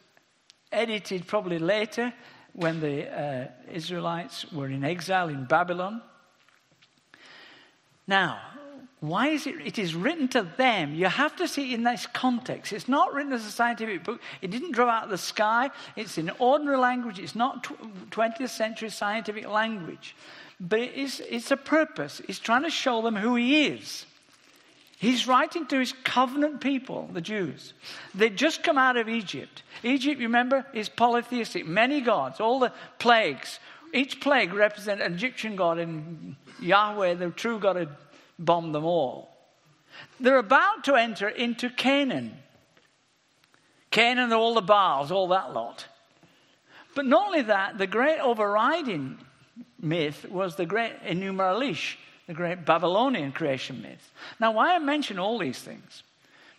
edited 0.72 1.28
probably 1.28 1.60
later 1.60 2.14
when 2.54 2.80
the 2.80 3.08
uh, 3.08 3.48
Israelites 3.72 4.52
were 4.52 4.68
in 4.68 4.84
exile 4.84 5.30
in 5.30 5.46
Babylon. 5.46 6.02
Now, 8.08 8.40
why 9.02 9.30
is 9.30 9.48
it? 9.48 9.56
It 9.66 9.80
is 9.80 9.96
written 9.96 10.28
to 10.30 10.48
them. 10.58 10.94
You 10.94 11.08
have 11.08 11.36
to 11.38 11.48
see 11.48 11.72
it 11.72 11.74
in 11.74 11.84
this 11.84 12.06
context. 12.06 12.72
It's 12.72 12.88
not 12.88 13.16
written 13.16 13.34
as 13.34 13.44
a 13.44 13.52
scientific 13.52 14.04
book. 14.04 14.22
It 14.44 14.52
didn't 14.52 14.74
drop 14.74 14.90
out 14.90 15.04
of 15.06 15.10
the 15.10 15.18
sky. 15.18 15.72
It's 15.96 16.20
in 16.20 16.30
ordinary 16.38 16.78
language. 16.78 17.18
It's 17.18 17.36
not 17.36 17.64
20th 18.12 18.50
century 18.50 18.90
scientific 18.90 19.48
language. 19.50 20.16
But 20.60 20.82
it 20.82 20.94
is, 20.94 21.20
it's 21.28 21.50
a 21.50 21.58
purpose. 21.58 22.22
It's 22.28 22.38
trying 22.38 22.62
to 22.62 22.70
show 22.70 23.02
them 23.02 23.16
who 23.16 23.36
he 23.36 23.66
is. 23.66 24.06
He's 25.00 25.28
writing 25.28 25.66
to 25.66 25.80
his 25.80 25.94
covenant 26.04 26.62
people, 26.62 27.10
the 27.12 27.22
Jews. 27.22 27.74
They'd 28.14 28.38
just 28.38 28.62
come 28.62 28.78
out 28.78 28.98
of 28.98 29.10
Egypt. 29.10 29.64
Egypt, 29.82 30.20
remember, 30.20 30.64
is 30.76 30.90
polytheistic, 30.90 31.66
many 31.66 32.02
gods, 32.02 32.40
all 32.40 32.60
the 32.60 32.72
plagues. 33.00 33.60
Each 33.96 34.22
plague 34.22 34.54
represents 34.54 35.04
an 35.04 35.12
Egyptian 35.12 35.56
god, 35.56 35.80
and 35.80 36.36
Yahweh, 36.60 37.16
the 37.16 37.32
true 37.32 37.58
God, 37.58 37.78
had 37.78 37.90
bombed 38.46 38.76
them 38.76 38.86
all. 38.86 39.30
They're 40.20 40.38
about 40.38 40.86
to 40.86 40.96
enter 40.96 41.28
into 41.28 41.70
Canaan. 41.70 42.38
Canaan, 43.92 44.32
all 44.34 44.54
the 44.54 44.62
Baals, 44.62 45.12
all 45.12 45.30
that 45.30 45.54
lot. 45.54 45.86
But 46.96 47.06
not 47.06 47.28
only 47.28 47.44
that, 47.44 47.78
the 47.78 47.88
great 47.88 48.20
overriding 48.20 49.18
myth 49.80 50.26
was 50.30 50.56
the 50.56 50.66
great 50.66 51.04
Enuma 51.04 51.56
Elish, 51.56 51.96
the 52.28 52.34
great 52.34 52.66
Babylonian 52.66 53.32
creation 53.32 53.82
myth. 53.82 54.12
Now, 54.40 54.54
why 54.54 54.76
I 54.76 54.80
mention 54.80 55.20
all 55.20 55.38
these 55.38 55.60
things? 55.60 56.04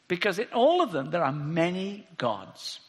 Because 0.08 0.38
in 0.38 0.48
all 0.52 0.82
of 0.82 0.92
them, 0.92 1.10
there 1.10 1.24
are 1.24 1.32
many 1.32 2.06
gods. 2.18 2.80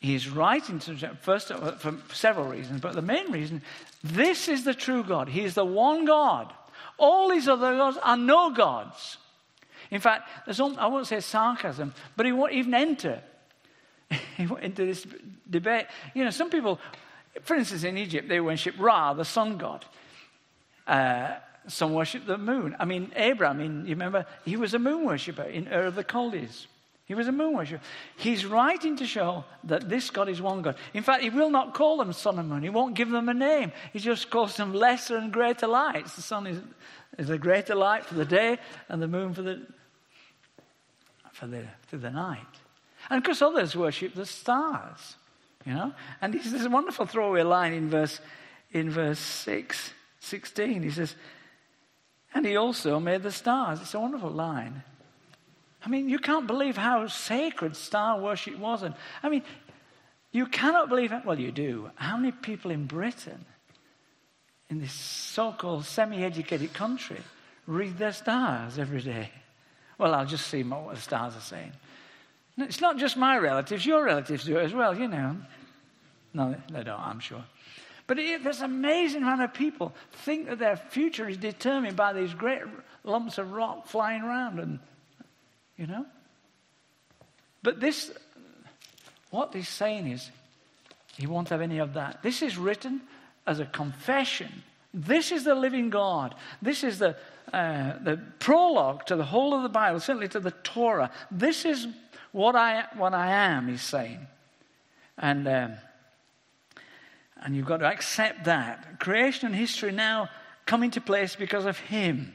He's 0.00 0.28
writing 0.28 0.78
to, 0.80 0.96
first 1.20 1.48
for 1.48 1.94
several 2.12 2.46
reasons, 2.46 2.80
but 2.80 2.94
the 2.94 3.02
main 3.02 3.32
reason 3.32 3.62
this 4.02 4.48
is 4.48 4.64
the 4.64 4.74
true 4.74 5.02
God. 5.02 5.28
He 5.28 5.42
is 5.42 5.54
the 5.54 5.64
one 5.64 6.04
God. 6.04 6.52
All 6.98 7.30
these 7.30 7.48
other 7.48 7.76
gods 7.76 7.98
are 8.02 8.16
no 8.16 8.50
gods. 8.50 9.18
In 9.90 10.00
fact, 10.00 10.28
there's 10.44 10.60
I 10.60 10.86
won't 10.86 11.06
say 11.06 11.20
sarcasm, 11.20 11.94
but 12.16 12.26
he 12.26 12.32
won't 12.32 12.52
even 12.52 12.74
enter 12.74 13.22
into 14.38 14.84
this 14.84 15.06
debate. 15.48 15.86
You 16.14 16.24
know, 16.24 16.30
some 16.30 16.50
people, 16.50 16.78
for 17.42 17.56
instance, 17.56 17.84
in 17.84 17.96
Egypt, 17.96 18.28
they 18.28 18.40
worship 18.40 18.74
Ra, 18.78 19.14
the 19.14 19.24
sun 19.24 19.56
god. 19.56 19.84
Uh, 20.86 21.36
some 21.66 21.92
worship 21.92 22.26
the 22.26 22.38
moon. 22.38 22.74
I 22.78 22.84
mean, 22.84 23.12
Abraham, 23.14 23.60
in, 23.60 23.84
you 23.84 23.90
remember, 23.90 24.26
he 24.44 24.56
was 24.56 24.74
a 24.74 24.78
moon 24.78 25.04
worshipper 25.04 25.42
in 25.42 25.68
Ur 25.68 25.86
of 25.86 25.94
the 25.94 26.04
Chaldees. 26.04 26.66
He 27.08 27.14
was 27.14 27.26
a 27.26 27.32
moon 27.32 27.56
worshiper. 27.56 27.82
He's 28.16 28.44
writing 28.44 28.96
to 28.98 29.06
show 29.06 29.44
that 29.64 29.88
this 29.88 30.10
God 30.10 30.28
is 30.28 30.42
one 30.42 30.60
God. 30.60 30.76
In 30.92 31.02
fact, 31.02 31.22
he 31.22 31.30
will 31.30 31.48
not 31.48 31.72
call 31.72 31.96
them 31.96 32.12
sun 32.12 32.38
and 32.38 32.50
moon. 32.50 32.62
He 32.62 32.68
won't 32.68 32.94
give 32.94 33.08
them 33.08 33.30
a 33.30 33.34
name. 33.34 33.72
He 33.94 33.98
just 33.98 34.28
calls 34.28 34.56
them 34.56 34.74
lesser 34.74 35.16
and 35.16 35.32
greater 35.32 35.66
lights. 35.66 36.16
The 36.16 36.22
sun 36.22 36.46
is, 36.46 36.60
is 37.16 37.30
a 37.30 37.38
greater 37.38 37.74
light 37.74 38.04
for 38.04 38.12
the 38.12 38.26
day, 38.26 38.58
and 38.90 39.00
the 39.00 39.08
moon 39.08 39.32
for 39.32 39.40
the 39.40 39.66
for 41.32 41.46
the 41.46 41.64
for 41.86 41.96
the 41.96 42.10
night. 42.10 42.44
And 43.08 43.16
of 43.16 43.24
course, 43.24 43.40
others 43.40 43.74
worship 43.74 44.12
the 44.14 44.26
stars. 44.26 45.16
You 45.64 45.72
know, 45.72 45.94
and 46.20 46.34
he 46.34 46.40
there's 46.40 46.62
this 46.62 46.68
wonderful 46.70 47.06
throwaway 47.06 47.42
line 47.42 47.72
in 47.72 47.88
verse 47.88 48.20
in 48.70 48.90
verse 48.90 49.18
6, 49.18 49.94
16. 50.20 50.82
He 50.82 50.90
says, 50.90 51.16
"And 52.34 52.44
he 52.44 52.56
also 52.56 53.00
made 53.00 53.22
the 53.22 53.32
stars." 53.32 53.80
It's 53.80 53.94
a 53.94 54.00
wonderful 54.00 54.30
line. 54.30 54.82
I 55.88 55.90
mean, 55.90 56.10
you 56.10 56.18
can't 56.18 56.46
believe 56.46 56.76
how 56.76 57.06
sacred 57.06 57.74
star 57.74 58.20
worship 58.20 58.58
was. 58.58 58.82
And 58.82 58.94
I 59.22 59.30
mean, 59.30 59.42
you 60.32 60.44
cannot 60.44 60.90
believe 60.90 61.12
it. 61.12 61.24
Well, 61.24 61.40
you 61.40 61.50
do. 61.50 61.90
How 61.94 62.18
many 62.18 62.30
people 62.30 62.70
in 62.70 62.84
Britain, 62.84 63.46
in 64.68 64.80
this 64.80 64.92
so 64.92 65.50
called 65.50 65.86
semi 65.86 66.22
educated 66.22 66.74
country, 66.74 67.16
read 67.66 67.96
their 67.96 68.12
stars 68.12 68.78
every 68.78 69.00
day? 69.00 69.30
Well, 69.96 70.14
I'll 70.14 70.26
just 70.26 70.48
see 70.48 70.62
what 70.62 70.94
the 70.94 71.00
stars 71.00 71.34
are 71.34 71.40
saying. 71.40 71.72
It's 72.58 72.82
not 72.82 72.98
just 72.98 73.16
my 73.16 73.38
relatives, 73.38 73.86
your 73.86 74.04
relatives 74.04 74.44
do 74.44 74.58
it 74.58 74.64
as 74.64 74.74
well, 74.74 74.94
you 74.94 75.08
know. 75.08 75.36
No, 76.34 76.54
they 76.70 76.82
don't, 76.82 77.00
I'm 77.00 77.20
sure. 77.20 77.44
But 78.06 78.18
it, 78.18 78.44
this 78.44 78.60
amazing 78.60 79.22
amount 79.22 79.40
of 79.40 79.54
people 79.54 79.94
think 80.12 80.48
that 80.48 80.58
their 80.58 80.76
future 80.76 81.30
is 81.30 81.38
determined 81.38 81.96
by 81.96 82.12
these 82.12 82.34
great 82.34 82.60
lumps 83.04 83.38
of 83.38 83.52
rock 83.52 83.86
flying 83.86 84.20
around 84.20 84.58
and 84.58 84.80
you 85.78 85.86
know? 85.86 86.04
But 87.62 87.80
this, 87.80 88.12
what 89.30 89.54
he's 89.54 89.68
saying 89.68 90.08
is, 90.08 90.30
he 91.16 91.26
won't 91.26 91.48
have 91.48 91.60
any 91.60 91.78
of 91.78 91.94
that. 91.94 92.22
This 92.22 92.42
is 92.42 92.58
written 92.58 93.00
as 93.46 93.60
a 93.60 93.64
confession. 93.64 94.62
This 94.92 95.32
is 95.32 95.44
the 95.44 95.54
living 95.54 95.90
God. 95.90 96.34
This 96.62 96.84
is 96.84 96.98
the, 96.98 97.16
uh, 97.52 97.94
the 98.02 98.20
prologue 98.38 99.06
to 99.06 99.16
the 99.16 99.24
whole 99.24 99.54
of 99.54 99.62
the 99.62 99.68
Bible, 99.68 100.00
certainly 100.00 100.28
to 100.28 100.40
the 100.40 100.50
Torah. 100.50 101.10
This 101.30 101.64
is 101.64 101.86
what 102.32 102.54
I, 102.54 102.84
what 102.96 103.14
I 103.14 103.28
am, 103.28 103.68
he's 103.68 103.82
saying. 103.82 104.26
And, 105.16 105.48
um, 105.48 105.72
and 107.42 107.56
you've 107.56 107.66
got 107.66 107.78
to 107.78 107.86
accept 107.86 108.44
that. 108.44 109.00
Creation 109.00 109.46
and 109.46 109.54
history 109.54 109.92
now 109.92 110.28
come 110.66 110.82
into 110.82 111.00
place 111.00 111.34
because 111.34 111.64
of 111.64 111.78
him. 111.78 112.32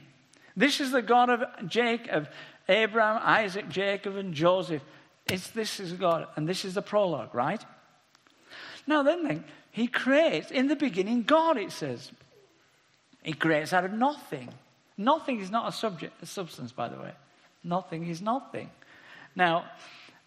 This 0.56 0.80
is 0.82 0.92
the 0.92 1.02
God 1.02 1.30
of 1.30 1.44
Jacob, 1.68 2.28
Abraham, 2.70 3.22
Isaac, 3.24 3.70
Jacob, 3.70 4.16
and 4.16 4.34
Joseph. 4.34 4.82
It's, 5.28 5.50
this 5.50 5.80
is 5.80 5.94
God, 5.94 6.28
and 6.36 6.48
this 6.48 6.66
is 6.66 6.74
the 6.74 6.82
prologue, 6.82 7.34
right? 7.34 7.64
Now, 8.88 9.04
then, 9.04 9.24
then, 9.24 9.44
he 9.72 9.88
creates, 9.88 10.52
in 10.52 10.68
the 10.68 10.76
beginning, 10.76 11.24
God, 11.24 11.58
it 11.58 11.72
says. 11.72 12.12
He 13.24 13.34
creates 13.34 13.74
out 13.74 13.86
of 13.86 13.94
nothing. 13.94 14.50
Nothing 14.98 15.40
is 15.40 15.50
not 15.50 15.68
a 15.70 15.72
subject, 15.72 16.22
a 16.22 16.26
substance, 16.26 16.72
by 16.72 16.90
the 16.90 16.98
way. 16.98 17.12
Nothing 17.64 18.08
is 18.08 18.22
nothing. 18.22 18.70
Now, 19.36 19.66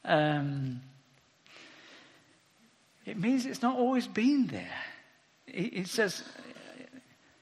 um, 0.04 0.80
it 3.04 3.18
means 3.18 3.46
it's 3.46 3.62
not 3.62 3.76
always 3.76 4.06
been 4.06 4.46
there. 4.46 4.72
It, 5.46 5.86
says 5.86 6.24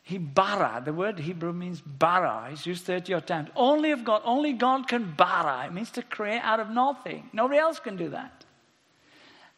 he 0.05 0.19
bara. 0.19 0.83
The 0.85 0.93
word 0.93 1.19
Hebrew 1.19 1.55
means 1.55 1.81
bara. 1.81 2.51
It's 2.53 2.67
used 2.67 2.85
30 2.85 3.15
odd 3.15 3.27
times. 3.27 3.49
Only 3.57 3.91
of 3.91 4.05
God. 4.05 4.21
Only 4.27 4.53
God 4.53 4.87
can 4.87 5.15
bara. 5.17 5.65
It 5.67 5.73
means 5.73 5.91
to 5.93 6.03
create 6.03 6.43
out 6.43 6.61
of 6.61 6.69
nothing. 6.69 7.31
Nobody 7.33 7.59
else 7.59 7.81
can 7.81 7.97
do 7.97 8.11
that. 8.11 8.45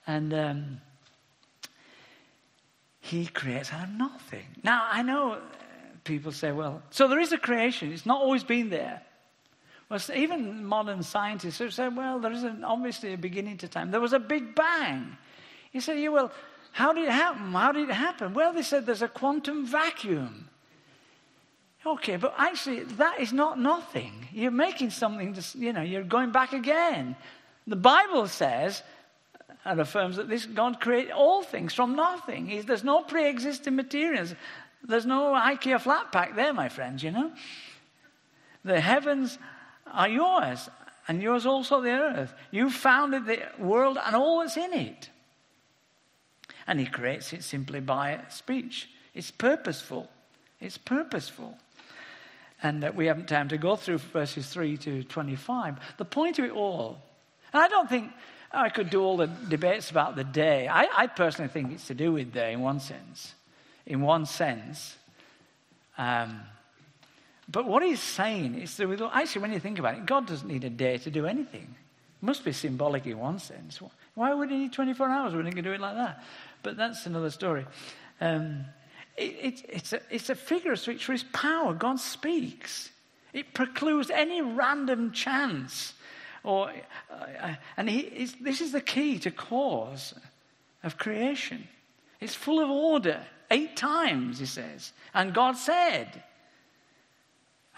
And 0.06 0.32
um, 0.32 0.80
he 3.00 3.26
creates 3.26 3.72
out 3.72 3.88
of 3.88 3.94
nothing. 3.94 4.46
Now, 4.62 4.86
I 4.88 5.02
know 5.02 5.38
people 6.04 6.30
say, 6.30 6.52
well, 6.52 6.80
so 6.90 7.08
there 7.08 7.18
is 7.18 7.32
a 7.32 7.38
creation. 7.38 7.92
It's 7.92 8.06
not 8.06 8.22
always 8.22 8.44
been 8.44 8.70
there. 8.70 9.02
Well, 9.88 10.00
even 10.14 10.64
modern 10.64 11.02
scientists 11.02 11.58
have 11.58 11.74
said, 11.74 11.96
well, 11.96 12.20
there 12.20 12.32
is 12.32 12.44
an, 12.44 12.62
obviously 12.62 13.14
a 13.14 13.18
beginning 13.18 13.58
to 13.58 13.68
time. 13.68 13.90
There 13.90 14.00
was 14.00 14.12
a 14.12 14.20
big 14.20 14.54
bang. 14.54 15.16
You 15.72 15.80
say, 15.80 16.00
yeah, 16.00 16.08
well, 16.08 16.30
how 16.76 16.92
did 16.92 17.04
it 17.04 17.11
happen? 17.11 17.52
How 17.52 17.73
did 17.73 17.88
it 17.88 17.95
happen? 17.95 18.35
Well, 18.35 18.52
they 18.52 18.61
said 18.61 18.85
there's 18.85 19.00
a 19.00 19.09
quantum 19.09 19.64
vacuum. 19.64 20.50
Okay, 21.87 22.16
but 22.16 22.35
actually, 22.37 22.83
that 23.00 23.18
is 23.18 23.33
not 23.33 23.59
nothing. 23.59 24.12
You're 24.30 24.50
making 24.50 24.90
something, 24.90 25.33
to, 25.33 25.59
you 25.59 25.73
know, 25.73 25.80
you're 25.80 26.02
going 26.02 26.33
back 26.33 26.52
again. 26.52 27.16
The 27.66 27.76
Bible 27.76 28.28
says 28.28 28.83
and 29.64 29.80
affirms 29.80 30.16
that 30.16 30.28
this 30.28 30.45
God 30.45 30.78
created 30.78 31.12
all 31.12 31.42
things 31.42 31.73
from 31.73 31.97
nothing. 31.97 32.47
He's, 32.47 32.66
there's 32.66 32.85
no 32.85 33.00
pre 33.00 33.26
existing 33.26 33.75
materials. 33.75 34.35
There's 34.87 35.06
no 35.06 35.33
IKEA 35.33 35.80
flat 35.80 36.12
pack 36.12 36.37
there, 36.37 36.52
my 36.52 36.68
friends, 36.68 37.02
you 37.02 37.11
know. 37.11 37.33
The 38.66 38.83
heavens 38.83 39.38
are 39.90 40.11
yours, 40.11 40.68
and 41.09 41.23
yours 41.23 41.47
also 41.47 41.80
the 41.80 41.92
earth. 41.92 42.35
You 42.50 42.68
founded 42.68 43.25
the 43.25 43.40
world 43.59 43.97
and 44.04 44.14
all 44.14 44.40
that's 44.40 44.59
in 44.59 44.75
it. 44.75 45.09
And 46.66 46.80
he 46.80 46.87
creates 46.87 47.32
it 47.32 47.44
simply 47.44 47.80
by 47.80 48.20
speech. 48.28 48.88
It's 49.14 49.30
purposeful. 49.30 50.08
It's 50.61 50.78
purposeful. 50.78 51.56
And 52.62 52.85
uh, 52.85 52.92
we 52.94 53.06
haven't 53.06 53.28
time 53.28 53.49
to 53.49 53.58
go 53.58 53.76
through 53.76 53.99
verses 53.99 54.49
3 54.49 54.76
to 54.78 55.04
25. 55.04 55.78
The 55.99 56.04
point 56.04 56.38
of 56.38 56.44
it 56.44 56.52
all, 56.52 56.99
and 57.52 57.62
I 57.62 57.68
don't 57.68 57.88
think 57.88 58.11
I 58.52 58.68
could 58.68 58.90
do 58.90 59.02
all 59.02 59.16
the 59.16 59.26
debates 59.26 59.90
about 59.90 60.16
the 60.16 60.25
day. 60.25 60.68
I, 60.68 60.88
I 60.96 61.06
personally 61.06 61.49
think 61.49 61.73
it's 61.73 61.87
to 61.88 61.94
do 61.94 62.12
with 62.12 62.32
day 62.32 62.52
in 62.52 62.61
one 62.61 62.80
sense. 62.80 63.35
In 63.85 64.00
one 64.00 64.26
sense. 64.26 64.96
Um, 65.99 66.40
but 67.49 67.66
what 67.66 67.82
he's 67.82 68.00
saying 68.00 68.56
is 68.56 68.76
that, 68.76 69.11
actually, 69.12 69.42
when 69.42 69.52
you 69.52 69.61
think 69.61 69.78
about 69.78 69.94
it, 69.94 70.06
God 70.06 70.26
doesn't 70.26 70.49
need 70.49 70.64
a 70.64 70.70
day 70.70 70.99
to 70.99 71.11
do 71.11 71.26
anything. 71.26 71.75
It 72.23 72.25
must 72.25 72.44
be 72.44 72.52
symbolic 72.52 73.06
in 73.06 73.18
one 73.18 73.38
sense. 73.38 73.80
Why 74.14 74.35
would 74.35 74.50
he 74.50 74.56
need 74.56 74.73
24 74.73 75.08
hours 75.08 75.35
when 75.35 75.46
he 75.46 75.52
can 75.52 75.62
do 75.62 75.73
it 75.73 75.80
like 75.80 75.94
that? 75.94 76.25
But 76.66 76.76
that's 76.76 77.06
another 77.06 77.30
story. 77.30 77.64
Um, 78.20 78.64
it, 79.16 79.23
it, 79.23 79.66
it's, 79.68 79.92
a, 79.92 80.00
it's 80.11 80.30
a 80.30 80.35
figure 80.35 80.73
of 80.73 80.80
speech 80.80 81.04
for 81.04 81.12
his 81.12 81.23
power. 81.32 81.73
God 81.73 82.00
speaks. 82.00 82.90
It 83.32 83.54
precludes 83.54 84.11
any 84.11 84.42
random 84.42 85.12
chance. 85.12 85.94
Or, 86.42 86.73
uh, 87.08 87.54
and 87.76 87.88
he, 87.88 88.28
this 88.40 88.61
is 88.61 88.73
the 88.73 88.80
key 88.80 89.20
to 89.20 89.30
cause 89.30 90.12
of 90.82 90.99
creation. 90.99 91.68
It's 92.20 92.35
full 92.35 92.58
of 92.58 92.68
order. 92.68 93.20
Eight 93.49 93.76
times, 93.76 94.40
he 94.40 94.46
says. 94.46 94.92
And 95.14 95.32
God 95.32 95.56
said. 95.56 96.20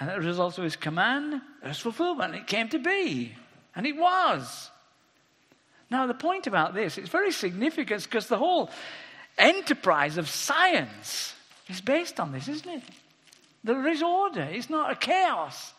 And 0.01 0.09
as 0.09 0.17
a 0.17 0.27
result 0.27 0.57
of 0.57 0.65
his 0.65 0.77
command, 0.77 1.43
there's 1.63 1.79
fulfillment. 1.79 2.37
It 2.37 2.47
came 2.47 2.71
to 2.71 2.79
be. 2.79 3.35
And 3.77 3.87
it 3.87 3.99
was. 3.99 4.71
Now, 5.91 6.07
the 6.07 6.15
point 6.15 6.47
about 6.47 6.75
this, 6.75 6.99
it's 6.99 7.09
very 7.09 7.33
significant 7.33 8.05
because 8.05 8.27
the 8.27 8.39
whole 8.39 8.71
enterprise 9.39 10.19
of 10.19 10.29
science 10.29 11.35
is 11.69 11.81
based 11.81 12.21
on 12.21 12.33
this, 12.33 12.49
isn't 12.49 12.69
it? 12.69 12.83
There 13.65 13.87
is 13.89 14.03
order. 14.03 14.43
It's 14.43 14.71
not 14.71 14.93
a 14.93 14.95
chaos. 14.95 15.73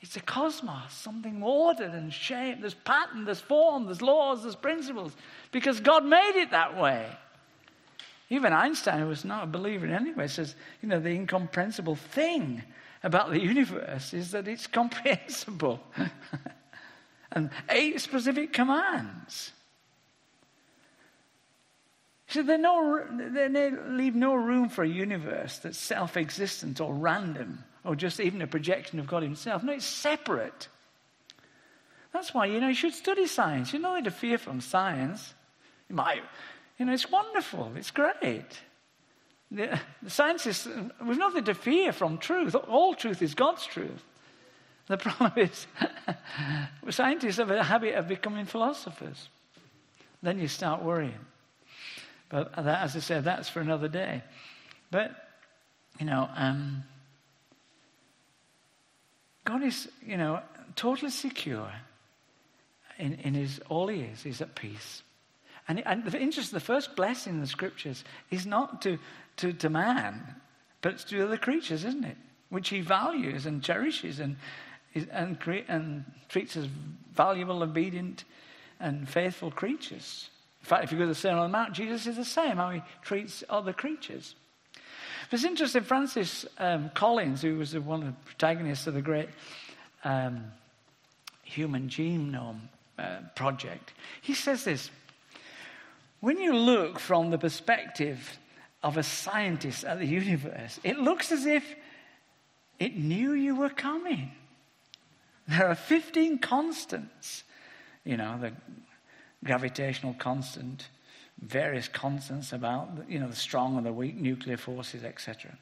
It's 0.00 0.16
a 0.16 0.20
cosmos, 0.20 0.92
something 0.92 1.42
ordered 1.42 1.92
and 1.92 2.12
shaped. 2.12 2.60
There's 2.60 2.74
pattern, 2.74 3.24
there's 3.24 3.40
form, 3.40 3.86
there's 3.86 4.02
laws, 4.02 4.42
there's 4.42 4.54
principles, 4.54 5.12
because 5.52 5.80
God 5.80 6.04
made 6.04 6.34
it 6.36 6.50
that 6.50 6.76
way. 6.76 7.06
Even 8.28 8.52
Einstein, 8.52 9.00
who 9.00 9.06
was 9.06 9.24
not 9.24 9.44
a 9.44 9.46
believer 9.46 9.86
in 9.86 9.92
any 9.92 10.12
way, 10.12 10.26
says, 10.26 10.54
you 10.82 10.88
know, 10.88 11.00
the 11.00 11.10
incomprehensible 11.10 11.94
thing 11.94 12.62
about 13.02 13.30
the 13.30 13.40
universe 13.40 14.12
is 14.12 14.32
that 14.32 14.48
it's 14.48 14.66
comprehensible. 14.66 15.80
And 17.32 17.50
eight 17.70 18.00
specific 18.00 18.52
commands. 18.52 19.52
So 22.28 22.42
they, 22.42 22.56
no, 22.56 23.06
they 23.10 23.70
leave 23.70 24.14
no 24.14 24.34
room 24.34 24.68
for 24.68 24.82
a 24.82 24.88
universe 24.88 25.58
that's 25.58 25.78
self 25.78 26.16
existent 26.16 26.80
or 26.80 26.92
random 26.92 27.64
or 27.84 27.94
just 27.94 28.18
even 28.18 28.42
a 28.42 28.46
projection 28.46 28.98
of 28.98 29.06
God 29.06 29.22
Himself. 29.22 29.62
No, 29.62 29.72
it's 29.72 29.84
separate. 29.84 30.68
That's 32.12 32.34
why, 32.34 32.46
you 32.46 32.60
know, 32.60 32.68
you 32.68 32.74
should 32.74 32.94
study 32.94 33.26
science. 33.26 33.72
You 33.72 33.78
know, 33.78 34.00
to 34.00 34.10
fear 34.10 34.38
from 34.38 34.60
science. 34.60 35.34
You 35.88 35.94
might, 35.94 36.22
you 36.78 36.86
know, 36.86 36.92
it's 36.92 37.10
wonderful, 37.10 37.72
it's 37.76 37.92
great. 37.92 38.44
The, 39.50 39.78
the 40.02 40.10
scientists, 40.10 40.66
we've 41.06 41.18
nothing 41.18 41.44
to 41.44 41.54
fear 41.54 41.92
from 41.92 42.18
truth. 42.18 42.56
All 42.56 42.94
truth 42.94 43.22
is 43.22 43.34
God's 43.34 43.64
truth. 43.64 44.02
The 44.86 44.96
problem 44.96 45.32
is, 45.36 45.66
scientists 46.90 47.36
have 47.36 47.50
a 47.50 47.62
habit 47.62 47.94
of 47.94 48.08
becoming 48.08 48.46
philosophers. 48.46 49.28
Then 50.22 50.38
you 50.38 50.48
start 50.48 50.82
worrying. 50.82 51.18
But 52.28 52.54
that, 52.56 52.82
as 52.82 52.96
I 52.96 53.00
said, 53.00 53.24
that's 53.24 53.48
for 53.48 53.60
another 53.60 53.88
day. 53.88 54.22
But, 54.90 55.12
you 56.00 56.06
know, 56.06 56.28
um, 56.34 56.84
God 59.44 59.62
is, 59.62 59.88
you 60.04 60.16
know, 60.16 60.40
totally 60.74 61.10
secure 61.10 61.70
in, 62.98 63.14
in 63.14 63.34
his, 63.34 63.60
all 63.68 63.88
he 63.88 64.00
is, 64.00 64.22
he's 64.22 64.40
at 64.40 64.54
peace. 64.54 65.02
And, 65.68 65.84
and 65.86 66.04
the 66.04 66.18
interest, 66.18 66.52
the 66.52 66.60
first 66.60 66.96
blessing 66.96 67.34
in 67.34 67.40
the 67.40 67.46
scriptures 67.46 68.04
is 68.30 68.46
not 68.46 68.82
to, 68.82 68.98
to, 69.38 69.52
to 69.52 69.68
man, 69.68 70.36
but 70.80 70.94
it's 70.94 71.04
to 71.04 71.24
other 71.24 71.36
creatures, 71.36 71.84
isn't 71.84 72.04
it? 72.04 72.16
Which 72.48 72.68
he 72.68 72.80
values 72.80 73.46
and 73.46 73.62
cherishes 73.62 74.20
and, 74.20 74.36
and, 74.96 75.38
and 75.68 76.04
treats 76.28 76.56
as 76.56 76.66
valuable, 77.14 77.62
obedient, 77.62 78.24
and 78.80 79.08
faithful 79.08 79.50
creatures. 79.50 80.28
In 80.60 80.66
fact, 80.66 80.84
if 80.84 80.92
you 80.92 80.98
go 80.98 81.04
to 81.04 81.08
the 81.08 81.14
Sermon 81.14 81.38
on 81.38 81.50
the 81.50 81.56
Mount, 81.56 81.72
Jesus 81.72 82.06
is 82.06 82.16
the 82.16 82.24
same, 82.24 82.56
how 82.56 82.70
he 82.70 82.82
treats 83.02 83.44
other 83.48 83.72
creatures. 83.72 84.34
But 85.30 85.38
it's 85.38 85.44
interesting, 85.44 85.82
Francis 85.82 86.46
um, 86.58 86.90
Collins, 86.94 87.42
who 87.42 87.56
was 87.56 87.76
one 87.78 88.02
of 88.02 88.06
the 88.06 88.14
protagonists 88.24 88.86
of 88.86 88.94
the 88.94 89.02
great 89.02 89.28
um, 90.04 90.44
human 91.42 91.88
genome 91.88 92.60
uh, 92.98 93.18
project, 93.34 93.92
he 94.22 94.34
says 94.34 94.64
this 94.64 94.90
When 96.20 96.38
you 96.38 96.54
look 96.54 96.98
from 96.98 97.30
the 97.30 97.38
perspective 97.38 98.38
of 98.82 98.96
a 98.96 99.02
scientist 99.02 99.84
at 99.84 99.98
the 99.98 100.06
universe, 100.06 100.78
it 100.84 100.98
looks 100.98 101.32
as 101.32 101.46
if 101.46 101.64
it 102.78 102.96
knew 102.96 103.32
you 103.32 103.56
were 103.56 103.70
coming. 103.70 104.32
There 105.48 105.68
are 105.68 105.74
15 105.74 106.38
constants. 106.38 107.44
You 108.04 108.16
know, 108.16 108.38
the 108.40 108.52
gravitational 109.44 110.14
constant, 110.14 110.88
various 111.40 111.88
constants 111.88 112.52
about, 112.52 112.88
you 113.08 113.18
know, 113.18 113.28
the 113.28 113.36
strong 113.36 113.76
and 113.76 113.84
the 113.84 113.92
weak 113.92 114.16
nuclear 114.16 114.56
forces, 114.56 115.04
etc. 115.04 115.56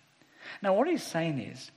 Now, 0.63 0.75
what 0.75 0.89
he's 0.89 1.03
saying 1.03 1.39
is, 1.39 1.71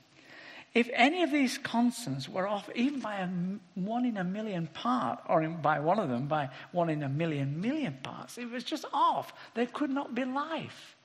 if 0.74 0.88
any 0.92 1.22
of 1.22 1.30
these 1.30 1.56
constants 1.58 2.28
were 2.28 2.46
off 2.46 2.68
even 2.74 3.00
by 3.00 3.16
a 3.16 3.28
one 3.74 4.04
in 4.04 4.18
a 4.18 4.24
million 4.24 4.66
part, 4.66 5.20
or 5.26 5.42
in, 5.42 5.60
by 5.62 5.80
one 5.80 5.98
of 5.98 6.08
them 6.08 6.28
by 6.28 6.50
one 6.72 6.90
in 6.90 7.02
a 7.02 7.08
million 7.08 7.60
million 7.60 7.96
parts, 8.02 8.36
it 8.36 8.50
was 8.50 8.64
just 8.64 8.84
off. 8.92 9.32
There 9.54 9.66
could 9.66 9.90
not 9.90 10.14
be 10.14 10.24
life. 10.24 10.96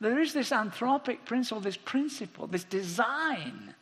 There 0.00 0.18
is 0.18 0.32
this 0.32 0.50
anthropic 0.50 1.24
principle, 1.24 1.60
this 1.60 1.76
principle, 1.76 2.48
this 2.48 2.64
design. 2.64 3.74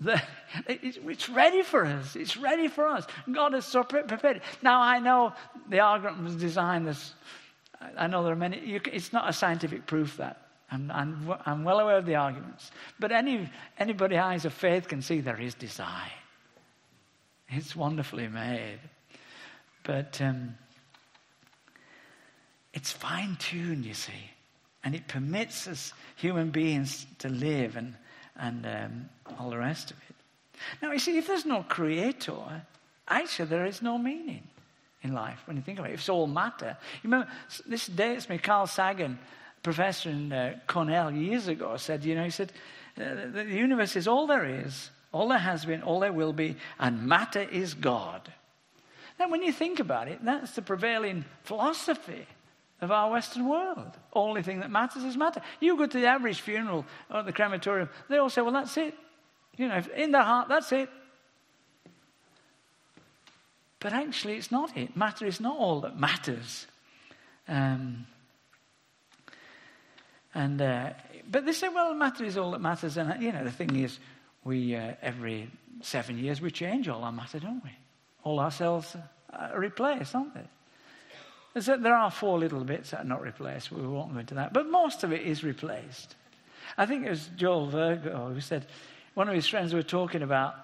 It's 0.00 1.28
ready 1.28 1.62
for 1.62 1.84
us. 1.84 2.14
It's 2.14 2.36
ready 2.36 2.68
for 2.68 2.86
us. 2.86 3.06
God 3.30 3.52
has 3.52 3.64
so 3.64 3.82
prepared. 3.82 4.36
it. 4.36 4.42
Now, 4.62 4.80
I 4.80 5.00
know 5.00 5.32
the 5.68 5.80
argument 5.80 6.22
was 6.22 6.36
designed 6.36 6.88
as, 6.88 7.12
I 7.96 8.06
know 8.06 8.22
there 8.22 8.32
are 8.32 8.36
many, 8.36 8.64
you, 8.64 8.80
it's 8.92 9.12
not 9.12 9.28
a 9.28 9.32
scientific 9.32 9.86
proof 9.86 10.16
that. 10.18 10.42
I'm, 10.70 10.90
I'm, 10.90 11.34
I'm, 11.46 11.64
well 11.64 11.80
aware 11.80 11.96
of 11.96 12.06
the 12.06 12.16
arguments. 12.16 12.70
But 13.00 13.10
any, 13.10 13.50
anybody 13.78 14.18
eyes 14.18 14.44
of 14.44 14.52
faith 14.52 14.86
can 14.86 15.00
see 15.00 15.20
there 15.20 15.40
is 15.40 15.54
design. 15.54 16.10
It's 17.48 17.74
wonderfully 17.74 18.28
made. 18.28 18.78
But 19.82 20.20
um, 20.20 20.56
it's 22.74 22.92
fine 22.92 23.36
tuned, 23.36 23.86
you 23.86 23.94
see. 23.94 24.30
And 24.84 24.94
it 24.94 25.08
permits 25.08 25.66
us 25.66 25.92
human 26.16 26.50
beings 26.50 27.06
to 27.20 27.28
live 27.30 27.76
and, 27.76 27.94
and 28.38 28.66
um, 28.66 29.08
all 29.38 29.50
the 29.50 29.58
rest 29.58 29.90
of 29.90 29.96
it. 30.08 30.16
Now, 30.82 30.92
you 30.92 30.98
see, 30.98 31.18
if 31.18 31.26
there's 31.26 31.46
no 31.46 31.62
creator, 31.62 32.62
actually 33.06 33.48
there 33.48 33.66
is 33.66 33.82
no 33.82 33.98
meaning 33.98 34.42
in 35.02 35.12
life 35.12 35.40
when 35.46 35.56
you 35.56 35.62
think 35.62 35.78
about 35.78 35.90
it. 35.90 35.94
It's 35.94 36.08
all 36.08 36.26
matter. 36.26 36.76
You 37.02 37.10
remember, 37.10 37.28
this 37.66 37.86
dates 37.86 38.28
me, 38.28 38.38
Carl 38.38 38.66
Sagan, 38.66 39.18
professor 39.62 40.10
in 40.10 40.32
uh, 40.32 40.58
Cornell 40.66 41.12
years 41.12 41.48
ago, 41.48 41.76
said, 41.76 42.04
you 42.04 42.14
know, 42.14 42.24
he 42.24 42.30
said, 42.30 42.52
uh, 42.96 43.30
the 43.32 43.44
universe 43.44 43.96
is 43.96 44.08
all 44.08 44.26
there 44.26 44.44
is, 44.44 44.90
all 45.12 45.28
there 45.28 45.38
has 45.38 45.64
been, 45.64 45.82
all 45.82 46.00
there 46.00 46.12
will 46.12 46.32
be, 46.32 46.56
and 46.78 47.06
matter 47.06 47.42
is 47.42 47.74
God. 47.74 48.32
Now, 49.18 49.28
when 49.28 49.42
you 49.42 49.52
think 49.52 49.80
about 49.80 50.08
it, 50.08 50.24
that's 50.24 50.52
the 50.52 50.62
prevailing 50.62 51.24
philosophy 51.44 52.26
of 52.80 52.90
our 52.90 53.10
Western 53.10 53.48
world. 53.48 53.96
Only 54.12 54.42
thing 54.42 54.60
that 54.60 54.70
matters 54.70 55.04
is 55.04 55.16
matter. 55.16 55.42
You 55.60 55.76
go 55.76 55.86
to 55.86 55.98
the 55.98 56.06
average 56.06 56.40
funeral 56.40 56.84
or 57.10 57.22
the 57.22 57.32
crematorium, 57.32 57.88
they 58.08 58.18
all 58.18 58.30
say, 58.30 58.40
well, 58.40 58.52
that's 58.52 58.76
it. 58.76 58.94
You 59.56 59.68
know, 59.68 59.82
in 59.96 60.12
their 60.12 60.22
heart, 60.22 60.48
that's 60.48 60.70
it. 60.72 60.88
But 63.80 63.92
actually, 63.92 64.36
it's 64.36 64.50
not 64.50 64.76
it. 64.76 64.96
Matter 64.96 65.26
is 65.26 65.40
not 65.40 65.56
all 65.56 65.80
that 65.82 65.98
matters. 65.98 66.66
Um, 67.46 68.06
and 70.34 70.60
uh, 70.60 70.90
but 71.30 71.44
they 71.44 71.52
say, 71.52 71.68
well, 71.68 71.94
matter 71.94 72.24
is 72.24 72.36
all 72.36 72.52
that 72.52 72.60
matters. 72.60 72.96
And 72.96 73.22
you 73.22 73.32
know, 73.32 73.44
the 73.44 73.50
thing 73.50 73.74
is, 73.76 73.98
we 74.44 74.74
uh, 74.74 74.94
every 75.00 75.50
seven 75.80 76.18
years 76.18 76.40
we 76.40 76.50
change 76.50 76.88
all 76.88 77.04
our 77.04 77.12
matter, 77.12 77.38
don't 77.38 77.62
we? 77.62 77.70
All 78.24 78.40
our 78.40 78.50
cells 78.50 78.96
are 79.32 79.58
replaced, 79.58 80.14
aren't 80.14 80.34
they? 80.34 80.48
There 81.54 81.94
are 81.94 82.10
four 82.10 82.38
little 82.38 82.62
bits 82.64 82.90
that 82.90 83.00
are 83.00 83.04
not 83.04 83.22
replaced. 83.22 83.72
We 83.72 83.86
won't 83.86 84.12
go 84.12 84.20
into 84.20 84.34
that. 84.34 84.52
But 84.52 84.70
most 84.70 85.02
of 85.02 85.12
it 85.12 85.22
is 85.22 85.42
replaced. 85.42 86.14
I 86.76 86.86
think 86.86 87.06
it 87.06 87.10
was 87.10 87.30
Joel 87.36 87.68
Virgo 87.68 88.32
who 88.32 88.40
said, 88.40 88.66
one 89.14 89.28
of 89.28 89.34
his 89.34 89.48
friends 89.48 89.74
were 89.74 89.82
talking 89.82 90.22
about 90.22 90.54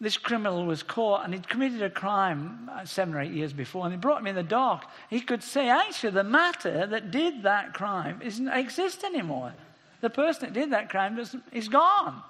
this 0.00 0.16
criminal 0.16 0.64
was 0.64 0.84
caught 0.84 1.24
and 1.24 1.34
he'd 1.34 1.48
committed 1.48 1.82
a 1.82 1.90
crime 1.90 2.70
seven 2.84 3.14
or 3.14 3.20
eight 3.20 3.32
years 3.32 3.52
before 3.52 3.84
and 3.84 3.92
they 3.92 3.96
brought 3.96 4.20
him 4.20 4.28
in 4.28 4.36
the 4.36 4.44
dock. 4.44 4.88
He 5.10 5.20
could 5.20 5.42
say, 5.42 5.68
actually, 5.68 6.10
the 6.10 6.22
matter 6.22 6.86
that 6.86 7.10
did 7.10 7.42
that 7.42 7.74
crime 7.74 8.20
doesn't 8.22 8.48
exist 8.48 9.02
anymore. 9.02 9.54
The 10.00 10.10
person 10.10 10.44
that 10.44 10.52
did 10.52 10.70
that 10.70 10.88
crime 10.88 11.18
is 11.50 11.68
gone. 11.68 12.22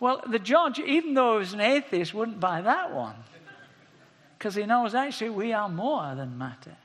Well, 0.00 0.22
the 0.28 0.38
judge, 0.38 0.78
even 0.80 1.14
though 1.14 1.34
he 1.34 1.38
was 1.38 1.54
an 1.54 1.60
atheist, 1.60 2.12
wouldn't 2.12 2.40
buy 2.40 2.60
that 2.60 2.92
one 2.92 3.14
because 4.36 4.56
he 4.56 4.66
knows 4.66 4.94
actually 4.94 5.30
we 5.30 5.54
are 5.54 5.70
more 5.70 6.14
than 6.14 6.36
matter. 6.36 6.76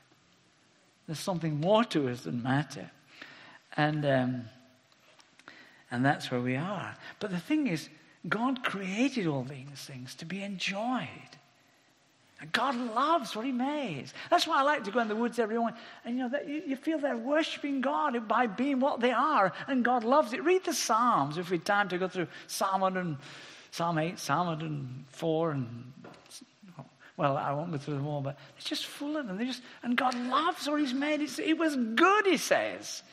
There's 1.07 1.19
something 1.19 1.59
more 1.59 1.83
to 1.85 2.09
us 2.09 2.21
than 2.21 2.43
matter. 2.43 2.91
And, 3.75 4.05
um, 4.05 4.45
and 5.89 6.05
that's 6.05 6.29
where 6.29 6.41
we 6.41 6.55
are. 6.55 6.95
But 7.19 7.31
the 7.31 7.39
thing 7.39 7.67
is, 7.67 7.89
God 8.27 8.63
created 8.63 9.25
all 9.25 9.43
these 9.43 9.67
things 9.75 10.15
to 10.15 10.25
be 10.25 10.43
enjoyed. 10.43 11.07
And 12.39 12.51
God 12.51 12.75
loves 12.75 13.35
what 13.35 13.45
He 13.45 13.51
made. 13.51 14.11
That's 14.29 14.45
why 14.45 14.59
I 14.59 14.63
like 14.63 14.83
to 14.83 14.91
go 14.91 14.99
in 14.99 15.07
the 15.07 15.15
woods 15.15 15.39
every 15.39 15.57
morning. 15.57 15.79
And 16.05 16.17
you 16.17 16.23
know, 16.23 16.29
that 16.29 16.47
you, 16.47 16.61
you, 16.67 16.75
feel 16.75 16.99
they're 16.99 17.17
worshiping 17.17 17.81
God 17.81 18.27
by 18.27 18.45
being 18.45 18.79
what 18.79 18.99
they 18.99 19.11
are. 19.11 19.53
And 19.67 19.83
God 19.83 20.03
loves 20.03 20.33
it. 20.33 20.43
Read 20.43 20.63
the 20.65 20.73
Psalms 20.73 21.37
if 21.37 21.49
we 21.49 21.57
had 21.57 21.65
time 21.65 21.89
to 21.89 21.97
go 21.97 22.07
through 22.07 22.27
Psalm 22.45 22.81
100, 22.81 23.17
Psalm 23.71 23.97
8, 23.97 24.19
Psalm 24.19 24.47
104, 24.47 25.51
and 25.51 25.93
well, 27.17 27.35
I 27.35 27.51
won't 27.51 27.71
go 27.71 27.77
through 27.77 27.95
them 27.95 28.07
all, 28.07 28.21
but 28.21 28.37
it's 28.57 28.69
just 28.69 28.85
full 28.85 29.17
of 29.17 29.27
them. 29.27 29.43
Just, 29.45 29.63
and 29.83 29.97
God 29.97 30.15
loves 30.15 30.67
what 30.67 30.79
He's 30.79 30.93
made. 30.93 31.21
It's, 31.21 31.39
it 31.39 31.57
was 31.57 31.75
good, 31.75 32.25
He 32.25 32.37
says. 32.37 33.03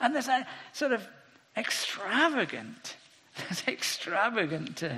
And 0.00 0.14
there's 0.14 0.28
a 0.28 0.46
sort 0.72 0.92
of 0.92 1.06
extravagant 1.56 2.96
There's 3.36 3.62
extravagant 3.66 4.82
uh, 4.82 4.88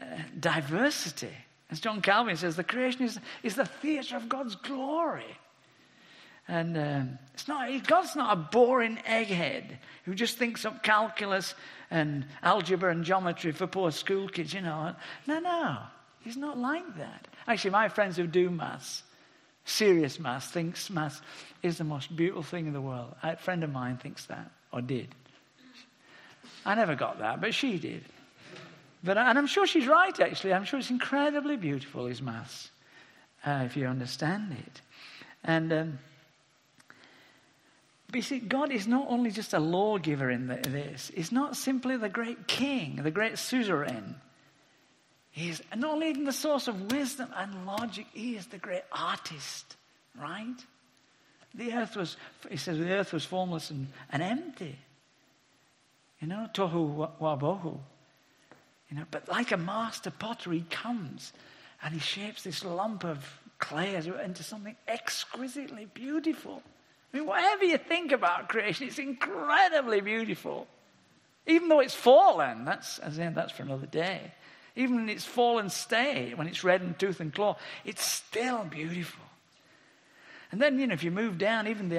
uh, 0.00 0.04
diversity. 0.38 1.32
As 1.70 1.80
John 1.80 2.00
Calvin 2.02 2.36
says, 2.36 2.56
the 2.56 2.64
creation 2.64 3.02
is, 3.02 3.18
is 3.42 3.54
the 3.54 3.64
theatre 3.64 4.16
of 4.16 4.28
God's 4.28 4.56
glory. 4.56 5.38
And 6.48 6.76
um, 6.76 7.18
it's 7.34 7.48
not, 7.48 7.86
God's 7.86 8.16
not 8.16 8.32
a 8.32 8.36
boring 8.36 8.96
egghead 9.08 9.64
who 10.04 10.14
just 10.14 10.38
thinks 10.38 10.64
up 10.64 10.82
calculus 10.82 11.54
and 11.90 12.26
algebra 12.42 12.90
and 12.90 13.04
geometry 13.04 13.52
for 13.52 13.66
poor 13.66 13.90
school 13.90 14.28
kids, 14.28 14.52
you 14.52 14.60
know. 14.60 14.94
No, 15.26 15.38
no, 15.38 15.78
he's 16.24 16.36
not 16.36 16.58
like 16.58 16.96
that. 16.96 17.28
Actually, 17.46 17.70
my 17.70 17.88
friends 17.88 18.16
who 18.16 18.26
do 18.26 18.50
Mass, 18.50 19.02
serious 19.64 20.18
Mass, 20.18 20.50
thinks 20.50 20.90
Mass 20.90 21.20
is 21.62 21.78
the 21.78 21.84
most 21.84 22.14
beautiful 22.14 22.42
thing 22.42 22.66
in 22.66 22.72
the 22.72 22.80
world. 22.80 23.14
A 23.22 23.36
friend 23.36 23.62
of 23.64 23.70
mine 23.70 23.96
thinks 23.98 24.26
that, 24.26 24.50
or 24.72 24.80
did. 24.80 25.08
I 26.64 26.74
never 26.74 26.94
got 26.94 27.18
that, 27.18 27.40
but 27.40 27.54
she 27.54 27.78
did. 27.78 28.04
But, 29.04 29.18
and 29.18 29.36
I'm 29.36 29.48
sure 29.48 29.66
she's 29.66 29.88
right, 29.88 30.18
actually. 30.20 30.54
I'm 30.54 30.64
sure 30.64 30.78
it's 30.78 30.90
incredibly 30.90 31.56
beautiful, 31.56 32.06
his 32.06 32.22
Mass, 32.22 32.70
uh, 33.44 33.62
if 33.66 33.76
you 33.76 33.86
understand 33.86 34.52
it. 34.52 34.80
And 35.44 35.72
um, 35.72 35.98
but 38.12 38.16
you 38.18 38.22
see, 38.22 38.40
God 38.40 38.70
is 38.70 38.86
not 38.86 39.06
only 39.08 39.30
just 39.30 39.54
a 39.54 39.58
lawgiver 39.58 40.30
in 40.30 40.46
this, 40.46 41.10
He's 41.14 41.32
not 41.32 41.56
simply 41.56 41.96
the 41.96 42.10
great 42.10 42.46
king, 42.46 42.96
the 43.02 43.10
great 43.10 43.38
suzerain. 43.38 44.16
He's 45.32 45.62
not 45.74 45.92
only 45.92 46.12
the 46.12 46.32
source 46.32 46.68
of 46.68 46.92
wisdom 46.92 47.30
and 47.34 47.66
logic, 47.66 48.06
He 48.12 48.36
is 48.36 48.46
the 48.46 48.58
great 48.58 48.84
artist, 48.92 49.76
right? 50.20 50.56
The 51.54 51.72
earth 51.72 51.96
was, 51.96 52.16
He 52.50 52.58
says, 52.58 52.78
the 52.78 52.92
earth 52.92 53.12
was 53.12 53.24
formless 53.24 53.70
and, 53.70 53.88
and 54.10 54.22
empty. 54.22 54.78
You 56.20 56.28
know, 56.28 56.48
tohu 56.52 57.10
wabohu. 57.18 57.78
You 58.90 58.98
know, 58.98 59.04
but 59.10 59.28
like 59.28 59.52
a 59.52 59.56
master 59.56 60.10
potter, 60.10 60.52
he 60.52 60.64
comes 60.70 61.32
and 61.82 61.94
he 61.94 62.00
shapes 62.00 62.44
this 62.44 62.62
lump 62.62 63.04
of 63.04 63.26
clay 63.58 63.94
into 63.94 64.42
something 64.42 64.76
exquisitely 64.86 65.86
beautiful. 65.94 66.62
I 67.12 67.16
mean, 67.16 67.26
whatever 67.26 67.64
you 67.64 67.78
think 67.78 68.12
about 68.12 68.48
creation, 68.48 68.88
it's 68.88 68.98
incredibly 68.98 70.00
beautiful. 70.00 70.66
Even 71.46 71.68
though 71.68 71.80
it's 71.80 71.94
fallen, 71.94 72.64
that's, 72.64 72.98
as 72.98 73.18
in, 73.18 73.34
that's 73.34 73.52
for 73.52 73.62
another 73.62 73.86
day. 73.86 74.32
Even 74.74 75.00
in 75.00 75.08
its 75.08 75.24
fallen 75.24 75.68
state, 75.68 76.36
when 76.36 76.46
it's 76.46 76.64
red 76.64 76.82
in 76.82 76.94
tooth 76.94 77.20
and 77.20 77.34
claw, 77.34 77.56
it's 77.84 78.04
still 78.04 78.64
beautiful. 78.64 79.24
And 80.50 80.60
then, 80.60 80.78
you 80.78 80.86
know, 80.86 80.94
if 80.94 81.02
you 81.02 81.10
move 81.10 81.38
down, 81.38 81.66
even 81.66 81.88
the 81.88 81.96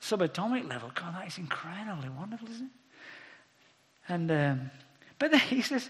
subatomic 0.00 0.68
level, 0.68 0.90
God, 0.94 1.14
that 1.14 1.26
is 1.28 1.38
incredibly 1.38 2.08
wonderful, 2.08 2.48
isn't 2.48 2.66
it? 2.66 2.72
And, 4.08 4.30
um, 4.30 4.70
but 5.18 5.30
then 5.30 5.40
he 5.48 5.62
says, 5.62 5.88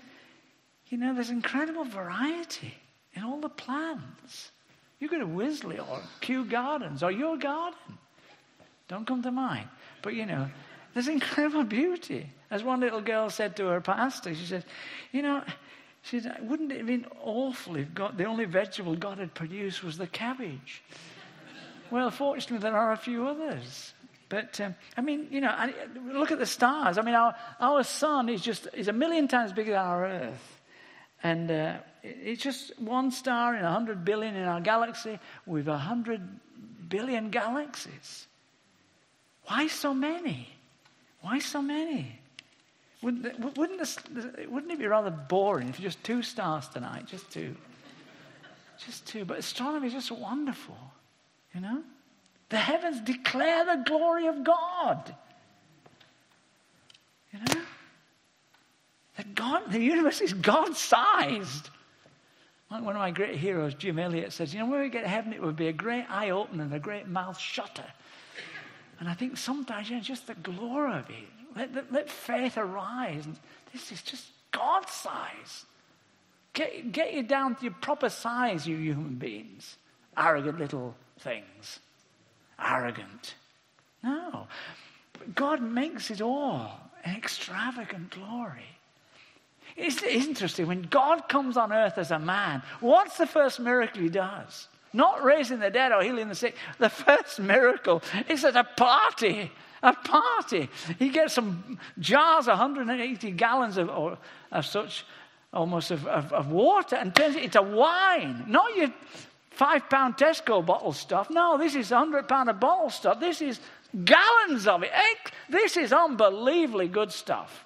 you 0.89 0.99
know, 0.99 1.15
there's 1.15 1.31
incredible 1.31 1.85
variety 1.85 2.75
in 3.15 3.23
all 3.23 3.41
the 3.41 3.49
plants. 3.49 4.51
You 4.99 5.09
go 5.09 5.19
to 5.19 5.27
Wisley 5.27 5.79
or 5.79 6.01
Kew 6.21 6.45
Gardens 6.45 7.03
or 7.03 7.11
your 7.11 7.37
garden. 7.37 7.99
Don't 8.89 9.07
come 9.07 9.23
to 9.23 9.31
mine. 9.31 9.69
But 10.03 10.15
you 10.15 10.27
know, 10.27 10.49
there's 10.95 11.09
incredible 11.09 11.65
beauty. 11.65 12.31
As 12.51 12.63
one 12.63 12.81
little 12.81 13.03
girl 13.03 13.29
said 13.29 13.57
to 13.57 13.67
her 13.67 13.81
pastor, 13.81 14.35
she 14.35 14.47
said, 14.47 14.65
You 15.13 15.23
know, 15.23 15.45
she 16.03 16.21
said, 16.21 16.49
wouldn't 16.49 16.73
it 16.73 16.79
have 16.79 16.87
been 16.87 17.07
awful 17.23 17.77
if 17.77 17.93
God, 17.93 18.17
the 18.17 18.25
only 18.25 18.45
vegetable 18.45 18.97
God 18.97 19.19
had 19.19 19.35
produced 19.35 19.83
was 19.83 19.99
the 19.99 20.07
cabbage? 20.07 20.83
well, 21.91 22.11
fortunately, 22.11 22.59
there 22.59 22.77
are 22.77 22.93
a 22.93 22.97
few 22.97 23.27
others. 23.27 23.93
But 24.29 24.61
um, 24.61 24.75
I 24.97 25.01
mean, 25.01 25.29
you 25.31 25.41
know, 25.41 25.73
look 26.13 26.31
at 26.31 26.39
the 26.39 26.47
stars. 26.47 26.99
I 26.99 27.03
mean, 27.03 27.15
our, 27.15 27.35
our 27.61 27.83
sun 27.83 28.29
is 28.29 28.43
just 28.43 28.69
is 28.75 28.89
a 28.89 28.93
million 28.93 29.27
times 29.27 29.53
bigger 29.53 29.73
than 29.73 29.81
our 29.81 30.05
Earth, 30.05 30.61
and 31.23 31.51
uh, 31.51 31.77
it's 32.03 32.43
just 32.43 32.79
one 32.79 33.11
star 33.11 33.57
in 33.57 33.65
a 33.65 33.71
hundred 33.71 34.05
billion 34.05 34.37
in 34.37 34.45
our 34.45 34.61
galaxy 34.61 35.19
with 35.47 35.67
a 35.67 35.79
hundred 35.79 36.21
billion 36.89 37.31
galaxies. 37.31 38.27
Why 39.45 39.67
so 39.67 39.95
many? 39.95 40.49
Why 41.23 41.39
so 41.39 41.63
many? 41.63 42.18
Wouldn't, 43.01 43.57
wouldn't, 43.57 43.79
this, 43.79 43.97
wouldn't 44.49 44.73
it 44.73 44.79
be 44.79 44.87
rather 44.87 45.11
boring 45.11 45.69
if 45.69 45.79
you 45.79 45.85
just 45.85 46.03
two 46.03 46.23
stars 46.23 46.69
tonight? 46.69 47.07
Just 47.07 47.31
two. 47.31 47.55
Just 48.85 49.07
two. 49.07 49.25
But 49.25 49.39
astronomy 49.39 49.87
is 49.87 49.93
just 49.93 50.11
wonderful, 50.11 50.77
you 51.55 51.61
know? 51.61 51.83
The 52.49 52.57
heavens 52.57 53.01
declare 53.01 53.65
the 53.65 53.85
glory 53.85 54.27
of 54.27 54.43
God. 54.43 55.15
You 57.33 57.39
know? 57.41 57.61
That 59.17 59.35
God, 59.35 59.71
the 59.71 59.81
universe 59.81 60.21
is 60.21 60.33
God 60.33 60.77
sized. 60.77 61.71
One 62.69 62.87
of 62.87 62.95
my 62.97 63.11
great 63.11 63.37
heroes, 63.37 63.75
Jim 63.75 63.99
Elliot, 63.99 64.33
says, 64.33 64.53
You 64.53 64.61
know, 64.61 64.67
when 64.67 64.81
we 64.81 64.89
get 64.91 65.03
to 65.03 65.09
heaven, 65.09 65.33
it 65.33 65.41
would 65.41 65.57
be 65.57 65.69
a 65.69 65.73
great 65.73 66.05
eye 66.09 66.31
opener 66.31 66.65
and 66.65 66.75
a 66.75 66.79
great 66.79 67.07
mouth 67.07 67.39
shutter 67.39 67.85
and 69.01 69.09
I 69.09 69.15
think 69.15 69.37
sometimes, 69.37 69.91
you 69.91 69.97
know, 69.97 70.03
just 70.03 70.27
the 70.27 70.35
glory 70.35 70.99
of 70.99 71.11
it. 71.11 71.57
Let, 71.57 71.75
let, 71.75 71.93
let 71.93 72.11
faith 72.11 72.59
arise. 72.59 73.27
And 73.27 73.37
this 73.73 73.93
is 73.93 74.03
just 74.03 74.27
God 74.51 74.89
size. 74.89 75.65
Get, 76.53 76.93
get 76.93 77.13
you 77.13 77.23
down 77.23 77.55
to 77.57 77.65
your 77.65 77.75
proper 77.75 78.09
size, 78.09 78.67
you 78.67 78.77
human 78.77 79.15
beings. 79.15 79.77
Arrogant 80.17 80.59
little 80.59 80.95
things. 81.21 81.79
Arrogant. 82.61 83.35
No. 84.03 84.49
But 85.13 85.35
God 85.35 85.63
makes 85.63 86.11
it 86.11 86.21
all 86.21 86.81
an 87.05 87.17
extravagant 87.17 88.11
glory. 88.11 88.67
It's 89.77 90.03
interesting. 90.03 90.67
When 90.67 90.83
God 90.83 91.29
comes 91.29 91.57
on 91.57 91.73
earth 91.73 91.99
as 91.99 92.11
a 92.11 92.19
man, 92.19 92.63
what's 92.81 93.17
the 93.17 93.27
first 93.27 93.61
miracle 93.61 94.03
he 94.03 94.09
does? 94.09 94.67
Not 94.99 95.23
raising 95.23 95.61
the 95.61 95.71
dead 95.71 95.93
or 95.93 96.03
healing 96.03 96.29
the 96.29 96.35
sick. 96.35 96.57
The 96.81 96.89
first 96.89 97.39
miracle 97.39 98.03
is 98.29 98.45
at 98.45 98.57
a 98.57 98.65
party. 98.65 99.53
A 99.81 99.93
party. 99.93 100.69
He 100.99 101.11
gets 101.11 101.35
some 101.35 101.79
jars, 102.01 102.49
180 102.49 103.31
gallons 103.31 103.77
of, 103.77 103.91
or, 103.91 104.19
of 104.51 104.67
such, 104.67 105.07
almost 105.53 105.93
of, 105.93 106.05
of, 106.09 106.33
of 106.33 106.51
water, 106.51 106.97
and 106.97 107.15
turns 107.15 107.37
it 107.37 107.45
into 107.45 107.63
wine. 107.63 108.47
Not 108.49 108.75
your 108.75 108.93
five 109.53 109.89
pound 109.89 110.17
Tesco 110.17 110.67
bottle 110.67 110.93
stuff. 110.93 111.31
No, 111.31 111.57
this 111.57 111.77
is 111.77 111.93
100 111.93 112.27
pound 112.27 112.59
bottle 112.59 112.91
stuff. 112.91 113.21
This 113.21 113.41
is 113.41 113.61
gallons 114.05 114.67
of 114.67 114.83
it. 114.83 114.91
This 115.49 115.77
is 115.77 115.93
unbelievably 115.93 116.89
good 116.89 117.13
stuff. 117.13 117.65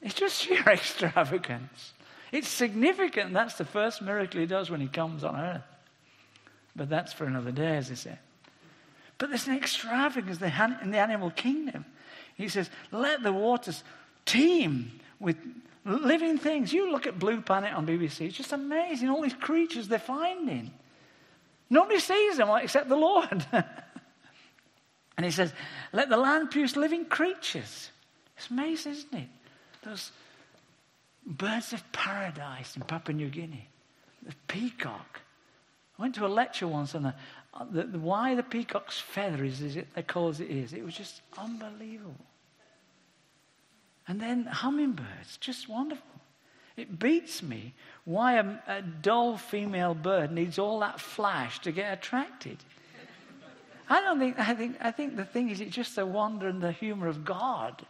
It's 0.00 0.14
just 0.14 0.40
sheer 0.40 0.62
extravagance. 0.66 1.92
It's 2.32 2.48
significant. 2.48 3.32
That's 3.32 3.54
the 3.54 3.64
first 3.64 4.02
miracle 4.02 4.40
he 4.40 4.46
does 4.46 4.70
when 4.70 4.80
he 4.80 4.88
comes 4.88 5.24
on 5.24 5.36
earth. 5.36 5.62
But 6.76 6.88
that's 6.88 7.12
for 7.12 7.24
another 7.24 7.50
day, 7.50 7.76
as 7.76 7.88
he 7.88 7.96
said. 7.96 8.18
But 9.18 9.28
there's 9.28 9.48
an 9.48 9.56
extravagance 9.56 10.40
in 10.40 10.90
the 10.90 10.98
animal 10.98 11.30
kingdom. 11.30 11.84
He 12.36 12.48
says, 12.48 12.70
let 12.90 13.22
the 13.22 13.32
waters 13.32 13.84
teem 14.24 14.92
with 15.18 15.36
living 15.84 16.38
things. 16.38 16.72
You 16.72 16.90
look 16.90 17.06
at 17.06 17.18
Blue 17.18 17.40
Planet 17.40 17.74
on 17.74 17.86
BBC, 17.86 18.28
it's 18.28 18.36
just 18.36 18.52
amazing. 18.52 19.10
All 19.10 19.22
these 19.22 19.34
creatures 19.34 19.88
they're 19.88 19.98
finding. 19.98 20.70
Nobody 21.68 22.00
sees 22.00 22.38
them 22.38 22.48
except 22.62 22.88
the 22.88 22.96
Lord. 22.96 23.44
and 23.52 25.24
he 25.26 25.30
says, 25.30 25.52
let 25.92 26.08
the 26.08 26.16
land 26.16 26.50
produce 26.50 26.76
living 26.76 27.04
creatures. 27.04 27.90
It's 28.36 28.50
amazing, 28.50 28.92
isn't 28.92 29.14
it? 29.14 29.28
Those 29.82 30.12
birds 31.26 31.72
of 31.72 31.92
paradise 31.92 32.76
in 32.76 32.82
Papua 32.82 33.16
New 33.16 33.28
Guinea, 33.28 33.68
the 34.22 34.34
peacock. 34.48 35.20
I 35.98 36.02
went 36.02 36.14
to 36.16 36.26
a 36.26 36.28
lecture 36.28 36.66
once 36.66 36.94
on 36.94 37.02
the, 37.02 37.14
the, 37.70 37.98
why 37.98 38.34
the 38.34 38.42
peacock's 38.42 38.98
feather 38.98 39.44
is 39.44 39.60
as 39.62 39.76
it, 39.76 39.88
they 39.94 40.00
it 40.00 40.50
is. 40.50 40.72
It 40.72 40.84
was 40.84 40.94
just 40.94 41.20
unbelievable. 41.36 42.14
And 44.08 44.20
then 44.20 44.44
hummingbirds, 44.44 45.36
just 45.38 45.68
wonderful. 45.68 46.04
It 46.76 46.98
beats 46.98 47.42
me 47.42 47.74
why 48.04 48.38
a, 48.38 48.58
a 48.66 48.82
dull 48.82 49.36
female 49.36 49.94
bird 49.94 50.32
needs 50.32 50.58
all 50.58 50.80
that 50.80 50.98
flash 51.00 51.60
to 51.60 51.72
get 51.72 51.92
attracted. 51.92 52.56
I 53.88 54.00
don't 54.00 54.18
think, 54.18 54.38
I 54.38 54.54
think, 54.54 54.76
I 54.80 54.90
think 54.92 55.16
the 55.16 55.24
thing 55.24 55.50
is, 55.50 55.60
it's 55.60 55.74
just 55.74 55.96
the 55.96 56.06
wonder 56.06 56.48
and 56.48 56.62
the 56.62 56.72
humor 56.72 57.08
of 57.08 57.24
God 57.24 57.84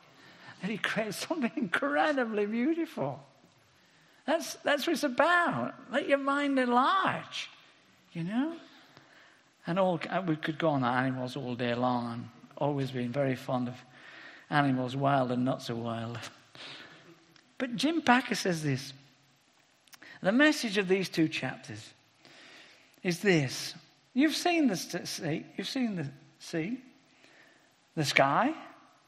that 0.60 0.70
He 0.70 0.78
creates 0.78 1.26
something 1.26 1.52
incredibly 1.56 2.46
beautiful. 2.46 3.20
That's, 4.26 4.54
that's 4.56 4.86
what 4.86 4.94
it's 4.94 5.02
about. 5.02 5.74
Let 5.90 6.08
your 6.08 6.18
mind 6.18 6.58
enlarge, 6.58 7.50
you 8.12 8.24
know? 8.24 8.54
And 9.66 9.78
all, 9.78 10.00
uh, 10.08 10.22
we 10.26 10.36
could 10.36 10.58
go 10.58 10.68
on 10.68 10.84
animals 10.84 11.36
all 11.36 11.54
day 11.54 11.74
long. 11.74 12.06
I'm 12.06 12.30
always 12.56 12.90
been 12.90 13.12
very 13.12 13.34
fond 13.34 13.68
of 13.68 13.74
animals, 14.48 14.96
wild 14.96 15.32
and 15.32 15.44
not 15.44 15.62
so 15.62 15.74
wild. 15.76 16.18
But 17.58 17.76
Jim 17.76 18.00
Packer 18.00 18.34
says 18.34 18.62
this 18.62 18.94
The 20.22 20.32
message 20.32 20.78
of 20.78 20.88
these 20.88 21.10
two 21.10 21.28
chapters 21.28 21.90
is 23.02 23.20
this. 23.20 23.74
You've 24.14 24.34
seen 24.34 24.66
the 24.66 24.76
sea, 24.76 25.44
you've 25.58 25.68
seen 25.68 25.96
the 25.96 26.08
sea, 26.38 26.78
the 27.94 28.04
sky, 28.04 28.54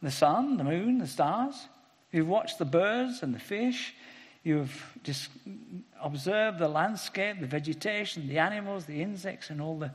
the 0.03 0.11
sun, 0.11 0.57
the 0.57 0.65
moon, 0.65 0.99
the 0.99 1.07
stars. 1.07 1.69
You've 2.11 2.29
watched 2.29 2.59
the 2.59 2.65
birds 2.65 3.23
and 3.23 3.35
the 3.35 3.39
fish. 3.39 3.95
You've 4.43 4.97
just 5.05 5.31
observed 6.03 6.59
the 6.59 6.69
landscape, 6.69 7.41
the 7.41 7.47
vegetation, 7.47 8.29
the 8.29 8.39
animals, 8.39 8.85
the 8.87 9.01
insects, 9.01 9.51
and 9.51 9.61
all 9.61 9.79
the, 9.79 9.93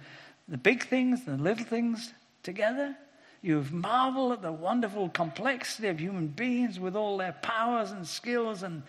the 0.48 0.58
big 0.58 0.86
things 0.86 1.28
and 1.28 1.40
the 1.40 1.44
little 1.44 1.66
things 1.66 2.14
together. 2.44 2.96
You've 3.42 3.72
marveled 3.72 4.32
at 4.32 4.42
the 4.42 4.52
wonderful 4.52 5.10
complexity 5.10 5.90
of 5.90 6.00
human 6.00 6.28
beings 6.28 6.80
with 6.80 6.96
all 6.96 7.18
their 7.18 7.34
powers 7.42 7.92
and 7.92 8.08
skills 8.08 8.64
and 8.64 8.84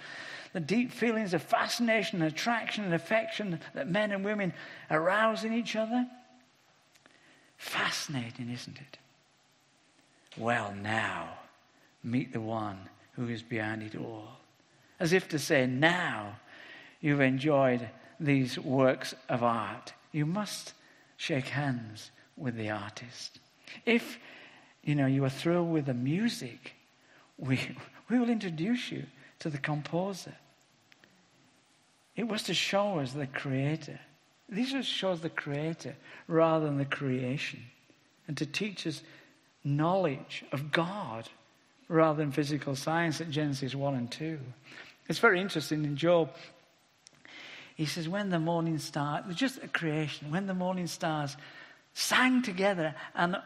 the 0.52 0.60
deep 0.60 0.90
feelings 0.90 1.34
of 1.34 1.42
fascination, 1.42 2.22
attraction, 2.22 2.84
and 2.84 2.94
affection 2.94 3.60
that 3.74 3.88
men 3.88 4.12
and 4.12 4.24
women 4.24 4.54
arouse 4.90 5.44
in 5.44 5.52
each 5.52 5.76
other. 5.76 6.06
Fascinating, 7.58 8.50
isn't 8.50 8.78
it? 8.78 8.98
Well, 10.38 10.72
now, 10.80 11.30
meet 12.04 12.32
the 12.32 12.40
one 12.40 12.88
who 13.12 13.28
is 13.28 13.42
behind 13.42 13.82
it 13.82 13.96
all. 13.96 14.28
As 15.00 15.12
if 15.12 15.28
to 15.30 15.38
say, 15.38 15.66
now 15.66 16.36
you've 17.00 17.20
enjoyed 17.20 17.88
these 18.20 18.58
works 18.58 19.14
of 19.28 19.42
art, 19.42 19.92
you 20.12 20.26
must 20.26 20.74
shake 21.16 21.48
hands 21.48 22.10
with 22.36 22.56
the 22.56 22.70
artist. 22.70 23.40
If 23.84 24.18
you 24.82 24.94
know 24.94 25.06
you 25.06 25.24
are 25.24 25.30
thrilled 25.30 25.72
with 25.72 25.86
the 25.86 25.94
music, 25.94 26.74
we, 27.36 27.60
we 28.08 28.18
will 28.18 28.30
introduce 28.30 28.90
you 28.90 29.04
to 29.40 29.50
the 29.50 29.58
composer. 29.58 30.34
It 32.16 32.26
was 32.26 32.44
to 32.44 32.54
show 32.54 32.98
us 32.98 33.12
the 33.12 33.26
creator. 33.26 34.00
This 34.48 34.72
just 34.72 34.88
shows 34.88 35.20
the 35.20 35.30
creator 35.30 35.94
rather 36.26 36.66
than 36.66 36.78
the 36.78 36.84
creation. 36.84 37.60
And 38.26 38.36
to 38.36 38.46
teach 38.46 38.86
us 38.86 39.02
knowledge 39.64 40.44
of 40.52 40.70
God 40.70 41.28
rather 41.88 42.18
than 42.18 42.32
physical 42.32 42.76
science 42.76 43.20
at 43.20 43.30
Genesis 43.30 43.74
1 43.74 43.94
and 43.94 44.10
2. 44.10 44.38
It's 45.08 45.18
very 45.18 45.40
interesting 45.40 45.84
in 45.84 45.96
Job. 45.96 46.30
He 47.74 47.86
says, 47.86 48.08
when 48.08 48.30
the 48.30 48.38
morning 48.38 48.78
star, 48.78 49.24
just 49.34 49.62
a 49.62 49.68
creation, 49.68 50.30
when 50.30 50.46
the 50.46 50.54
morning 50.54 50.86
stars 50.86 51.36
sang 51.94 52.42
together 52.42 52.94
and 53.14 53.36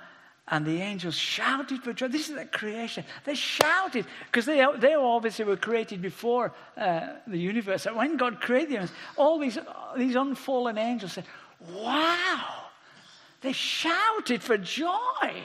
and 0.48 0.66
the 0.66 0.81
angels 0.83 1.14
shouted 1.14 1.83
for 1.83 1.92
joy. 1.92 2.09
This 2.09 2.29
is 2.29 2.37
a 2.37 2.44
creation. 2.44 3.05
They 3.25 3.35
shouted 3.35 4.05
because 4.27 4.44
they, 4.44 4.64
they 4.79 4.94
obviously 4.94 5.44
were 5.44 5.57
created 5.57 6.03
before 6.03 6.53
uh, 6.77 7.09
the 7.27 7.38
universe. 7.38 7.87
And 7.87 7.96
when 7.96 8.16
God 8.16 8.40
created 8.40 8.81
them, 8.81 8.88
all 9.16 9.38
these, 9.38 9.57
these 9.96 10.16
unfallen 10.16 10.79
angels 10.79 11.12
said, 11.12 11.25
Wow! 11.75 12.64
They 13.40 13.53
shouted 13.53 14.42
for 14.42 14.59
joy. 14.59 15.42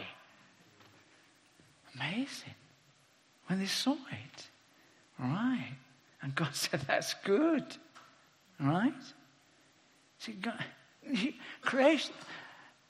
Amazing. 1.99 2.55
When 3.47 3.59
they 3.59 3.65
saw 3.65 3.93
it. 3.93 4.47
Right. 5.19 5.75
And 6.21 6.35
God 6.35 6.49
said, 6.55 6.81
That's 6.87 7.13
good. 7.23 7.65
Right? 8.59 8.93
See, 10.19 10.31
God, 10.33 10.63
creation, 11.61 12.13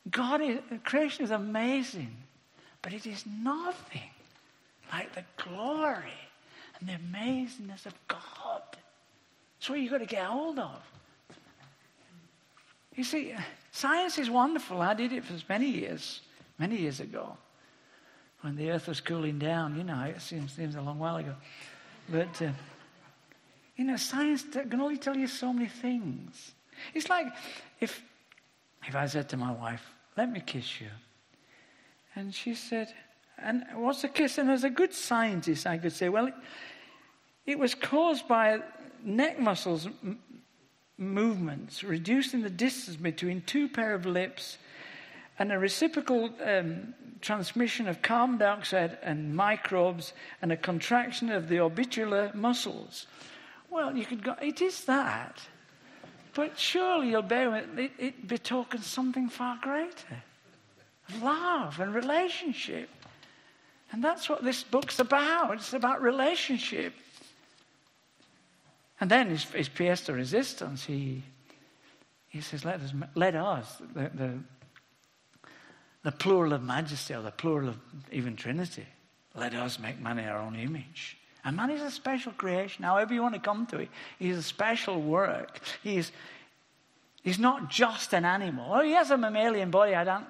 God 0.09 0.41
is, 0.41 0.59
creation 0.85 1.25
is 1.25 1.31
amazing, 1.31 2.15
but 2.81 2.93
it 2.93 3.05
is 3.05 3.25
nothing 3.25 4.09
like 4.93 5.13
the 5.13 5.25
glory 5.35 6.13
and 6.79 6.87
the 6.87 6.93
amazingness 6.93 7.85
of 7.85 7.93
God. 8.07 8.61
That's 9.59 9.69
what 9.69 9.79
you've 9.79 9.91
got 9.91 9.97
to 9.97 10.05
get 10.05 10.23
hold 10.25 10.59
of. 10.59 10.81
You 12.95 13.03
see, 13.03 13.33
science 13.71 14.17
is 14.17 14.29
wonderful. 14.29 14.81
I 14.81 14.93
did 14.93 15.11
it 15.11 15.23
for 15.23 15.33
many 15.49 15.69
years, 15.69 16.21
many 16.57 16.77
years 16.77 16.99
ago, 16.99 17.37
when 18.41 18.55
the 18.55 18.71
earth 18.71 18.87
was 18.87 19.01
cooling 19.01 19.39
down. 19.39 19.77
You 19.77 19.83
know, 19.83 20.01
it 20.03 20.21
seems, 20.21 20.53
seems 20.53 20.75
a 20.75 20.81
long 20.81 20.99
while 20.99 21.17
ago. 21.17 21.35
But, 22.09 22.41
uh, 22.41 22.51
you 23.75 23.85
know, 23.85 23.97
science 23.97 24.43
can 24.51 24.79
only 24.79 24.97
tell 24.97 25.15
you 25.15 25.27
so 25.27 25.51
many 25.51 25.67
things. 25.67 26.53
It's 26.93 27.09
like 27.09 27.27
if, 27.79 28.01
if 28.87 28.95
I 28.95 29.05
said 29.07 29.29
to 29.29 29.37
my 29.37 29.51
wife, 29.51 29.83
let 30.15 30.31
me 30.31 30.39
kiss 30.39 30.79
you. 30.79 30.87
And 32.15 32.33
she 32.33 32.55
said, 32.55 32.93
And 33.37 33.63
what's 33.75 34.03
a 34.03 34.09
kiss? 34.09 34.37
And 34.37 34.49
as 34.49 34.63
a 34.63 34.69
good 34.69 34.93
scientist, 34.93 35.67
I 35.67 35.77
could 35.77 35.93
say, 35.93 36.09
Well, 36.09 36.27
it, 36.27 36.33
it 37.45 37.59
was 37.59 37.75
caused 37.75 38.27
by 38.27 38.59
neck 39.03 39.39
muscles 39.39 39.87
m- 40.03 40.19
movements, 40.97 41.83
reducing 41.83 42.41
the 42.41 42.49
distance 42.49 42.97
between 42.97 43.41
two 43.41 43.69
pair 43.69 43.93
of 43.93 44.05
lips 44.05 44.57
and 45.39 45.51
a 45.51 45.59
reciprocal 45.59 46.29
um, 46.43 46.93
transmission 47.21 47.87
of 47.87 48.01
carbon 48.01 48.37
dioxide 48.37 48.97
and 49.01 49.35
microbes 49.35 50.13
and 50.41 50.51
a 50.51 50.57
contraction 50.57 51.31
of 51.31 51.49
the 51.49 51.57
orbicular 51.57 52.33
muscles. 52.33 53.07
Well, 53.69 53.95
you 53.95 54.05
could 54.05 54.23
go, 54.23 54.35
it 54.41 54.61
is 54.61 54.85
that. 54.85 55.41
But 56.33 56.57
surely 56.57 57.09
you'll 57.09 57.23
bear 57.23 57.49
with 57.49 57.79
it, 57.79 57.91
it 57.97 58.27
betokens 58.27 58.85
something 58.85 59.29
far 59.29 59.57
greater 59.61 60.23
love 61.21 61.79
and 61.79 61.93
relationship. 61.93 62.89
And 63.91 64.03
that's 64.03 64.29
what 64.29 64.43
this 64.43 64.63
book's 64.63 64.99
about. 64.99 65.55
It's 65.55 65.73
about 65.73 66.01
relationship. 66.01 66.93
And 68.99 69.09
then 69.09 69.29
his, 69.29 69.43
his 69.45 69.69
pièce 69.69 70.05
de 70.05 70.13
resistance, 70.13 70.83
he, 70.83 71.23
he 72.27 72.41
says, 72.41 72.65
let 72.65 72.81
us, 72.81 72.93
let 73.15 73.35
us 73.35 73.81
the, 73.93 74.11
the, 74.13 74.33
the 76.07 76.11
plural 76.13 76.53
of 76.53 76.63
majesty 76.63 77.13
or 77.13 77.21
the 77.21 77.31
plural 77.31 77.67
of 77.67 77.77
even 78.13 78.37
Trinity, 78.37 78.85
let 79.35 79.53
us 79.53 79.77
make 79.77 79.99
man 79.99 80.17
in 80.17 80.25
our 80.25 80.39
own 80.39 80.55
image. 80.55 81.17
And 81.43 81.57
man 81.57 81.69
is 81.69 81.81
a 81.81 81.91
special 81.91 82.31
creation, 82.31 82.85
however 82.85 83.13
you 83.13 83.21
want 83.21 83.33
to 83.33 83.41
come 83.41 83.65
to 83.65 83.79
it. 83.79 83.89
He's 84.17 84.37
a 84.37 84.41
special 84.41 85.01
work. 85.01 85.59
He's, 85.83 86.13
he's 87.23 87.37
not 87.37 87.69
just 87.69 88.13
an 88.13 88.23
animal. 88.23 88.73
Oh, 88.73 88.83
he 88.83 88.93
has 88.93 89.11
a 89.11 89.17
mammalian 89.17 89.69
body, 89.69 89.95
I 89.95 90.05
don't, 90.05 90.25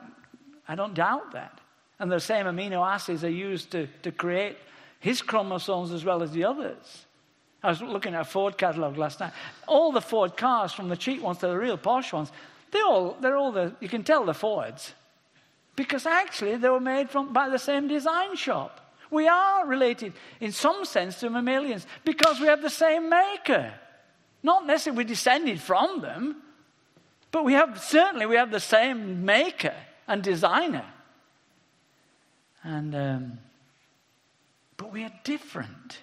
I 0.67 0.73
don't 0.73 0.95
doubt 0.95 1.33
that. 1.33 1.59
And 1.99 2.11
the 2.11 2.19
same 2.19 2.47
amino 2.47 2.83
acids 2.83 3.23
are 3.23 3.29
used 3.29 3.69
to, 3.73 3.87
to 4.01 4.11
create 4.11 4.57
his 4.99 5.21
chromosomes 5.21 5.91
as 5.91 6.03
well 6.03 6.23
as 6.23 6.31
the 6.31 6.45
others. 6.45 7.05
I 7.61 7.69
was 7.69 7.83
looking 7.83 8.15
at 8.15 8.21
a 8.21 8.25
Ford 8.25 8.57
catalogue 8.57 8.97
last 8.97 9.19
night. 9.19 9.33
All 9.67 9.91
the 9.91 10.01
Ford 10.01 10.35
cars, 10.35 10.73
from 10.73 10.89
the 10.89 10.97
cheap 10.97 11.21
ones 11.21 11.37
to 11.37 11.47
the 11.47 11.55
real 11.55 11.77
posh 11.77 12.13
ones, 12.13 12.31
they 12.71 12.81
all, 12.81 13.15
they're 13.21 13.37
all 13.37 13.51
the, 13.51 13.75
you 13.79 13.87
can 13.87 14.03
tell 14.03 14.25
the 14.25 14.33
Fords. 14.33 14.95
Because 15.77 16.07
actually 16.07 16.57
they 16.57 16.69
were 16.69 16.81
made 16.81 17.09
from, 17.09 17.31
by 17.31 17.47
the 17.47 17.59
same 17.59 17.87
design 17.87 18.35
shop. 18.35 18.81
We 19.09 19.27
are 19.27 19.65
related 19.65 20.11
in 20.41 20.51
some 20.51 20.83
sense 20.83 21.19
to 21.21 21.29
mammalians 21.29 21.87
because 22.03 22.41
we 22.41 22.47
have 22.47 22.61
the 22.61 22.69
same 22.69 23.09
maker. 23.09 23.73
Not 24.43 24.65
necessarily 24.65 24.97
we 24.97 25.03
descended 25.05 25.61
from 25.61 26.01
them, 26.01 26.41
but 27.31 27.45
we 27.45 27.53
have 27.53 27.79
certainly 27.81 28.25
we 28.25 28.35
have 28.35 28.51
the 28.51 28.59
same 28.59 29.23
maker 29.23 29.75
and 30.07 30.23
designer. 30.23 30.85
And 32.63 32.95
um, 32.95 33.39
but 34.77 34.91
we 34.91 35.03
are 35.03 35.13
different. 35.23 35.99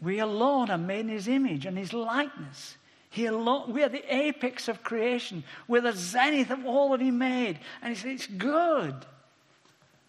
We 0.00 0.18
alone 0.18 0.70
are 0.70 0.78
made 0.78 1.00
in 1.00 1.08
his 1.08 1.28
image 1.28 1.66
and 1.66 1.78
his 1.78 1.92
likeness. 1.92 2.76
He 3.10 3.26
alone, 3.26 3.72
we 3.72 3.82
are 3.82 3.88
the 3.88 4.14
apex 4.14 4.68
of 4.68 4.82
creation. 4.82 5.44
We're 5.68 5.80
the 5.80 5.92
zenith 5.92 6.50
of 6.50 6.66
all 6.66 6.90
that 6.90 7.00
he 7.00 7.10
made. 7.10 7.58
And 7.82 7.94
he 7.94 8.00
said, 8.00 8.10
it's 8.12 8.26
good. 8.26 8.94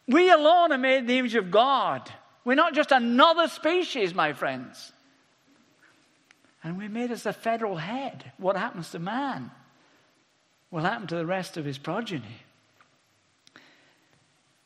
We 0.08 0.32
alone 0.32 0.72
are 0.72 0.78
made 0.78 1.00
in 1.00 1.06
the 1.08 1.18
image 1.18 1.36
of 1.36 1.52
God. 1.52 2.10
We're 2.44 2.56
not 2.56 2.74
just 2.74 2.92
another 2.92 3.48
species, 3.48 4.14
my 4.14 4.34
friends. 4.34 4.92
And 6.64 6.78
we're 6.78 6.90
made 6.90 7.12
as 7.12 7.24
the 7.24 7.34
federal 7.34 7.78
head. 7.78 8.32
What 8.38 8.58
happens 8.58 8.92
to 8.92 9.00
man 9.00 9.52
will 10.72 10.82
happen 10.82 11.08
to 11.08 11.16
the 11.16 11.26
rest 11.26 11.58
of 11.58 11.66
his 11.66 11.78
progeny. 11.78 12.44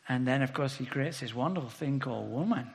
And 0.08 0.28
then, 0.28 0.42
of 0.42 0.54
course, 0.54 0.76
he 0.76 0.86
creates 0.86 1.20
this 1.20 1.34
wonderful 1.34 1.70
thing 1.70 2.00
called 2.00 2.32
woman. 2.32 2.70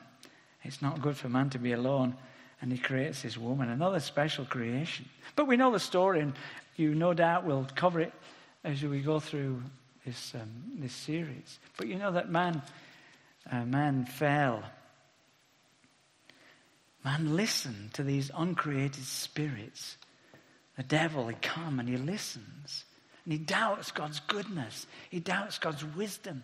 It's 0.63 0.81
not 0.81 1.01
good 1.01 1.17
for 1.17 1.29
man 1.29 1.49
to 1.51 1.59
be 1.59 1.71
alone, 1.71 2.15
and 2.61 2.71
he 2.71 2.77
creates 2.77 3.21
this 3.21 3.37
woman, 3.37 3.69
another 3.69 3.99
special 3.99 4.45
creation. 4.45 5.07
But 5.35 5.47
we 5.47 5.57
know 5.57 5.71
the 5.71 5.79
story, 5.79 6.21
and 6.21 6.33
you 6.75 6.95
no 6.95 7.13
doubt 7.13 7.45
will 7.45 7.67
cover 7.75 8.01
it 8.01 8.13
as 8.63 8.83
we 8.83 9.01
go 9.01 9.19
through 9.19 9.61
this, 10.05 10.33
um, 10.35 10.49
this 10.79 10.93
series. 10.93 11.59
But 11.77 11.87
you 11.87 11.95
know 11.95 12.11
that 12.13 12.29
man, 12.29 12.61
uh, 13.51 13.65
man 13.65 14.05
fell. 14.05 14.63
Man 17.05 17.35
listened 17.35 17.93
to 17.93 18.03
these 18.03 18.31
uncreated 18.35 19.03
spirits. 19.03 19.97
The 20.77 20.83
devil, 20.83 21.27
he 21.27 21.35
come 21.41 21.79
and 21.79 21.87
he 21.87 21.97
listens. 21.97 22.85
And 23.23 23.33
he 23.33 23.39
doubts 23.39 23.91
God's 23.91 24.19
goodness. 24.21 24.87
He 25.09 25.19
doubts 25.19 25.59
God's 25.59 25.83
wisdom. 25.83 26.43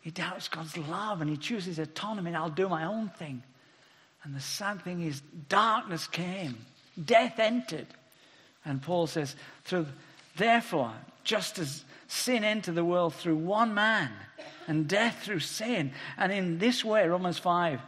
He 0.00 0.10
doubts 0.10 0.48
God's 0.48 0.76
love 0.76 1.20
and 1.20 1.30
he 1.30 1.36
chooses 1.36 1.78
autonomy 1.78 2.34
I'll 2.34 2.50
do 2.50 2.68
my 2.68 2.84
own 2.84 3.08
thing. 3.08 3.42
And 4.24 4.34
the 4.34 4.40
sad 4.40 4.82
thing 4.82 5.02
is, 5.02 5.20
darkness 5.48 6.06
came, 6.06 6.56
death 7.02 7.38
entered. 7.38 7.86
And 8.64 8.80
Paul 8.80 9.06
says, 9.06 9.34
through, 9.64 9.86
therefore, 10.36 10.92
just 11.24 11.58
as 11.58 11.84
sin 12.06 12.44
entered 12.44 12.74
the 12.74 12.84
world 12.84 13.14
through 13.14 13.36
one 13.36 13.74
man 13.74 14.10
and 14.68 14.86
death 14.86 15.22
through 15.22 15.40
sin. 15.40 15.92
And 16.16 16.32
in 16.32 16.58
this 16.58 16.84
way, 16.84 17.06
Romans 17.06 17.38
5 17.38 17.80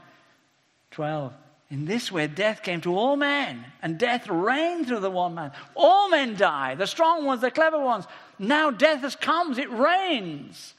12, 0.91 1.33
in 1.71 1.87
this 1.87 2.13
way, 2.13 2.29
death 2.29 2.63
came 2.63 2.81
to 2.83 2.97
all 2.97 3.17
men, 3.17 3.65
and 3.83 3.99
death 3.99 4.29
reigned 4.29 4.87
through 4.87 5.01
the 5.01 5.11
one 5.11 5.35
man. 5.35 5.51
All 5.75 6.09
men 6.09 6.37
die, 6.37 6.77
the 6.77 6.87
strong 6.87 7.25
ones, 7.25 7.41
the 7.41 7.51
clever 7.51 7.81
ones. 7.81 8.05
Now 8.39 8.71
death 8.71 9.01
has 9.01 9.17
come, 9.17 9.59
it 9.59 9.71
reigns. 9.71 10.75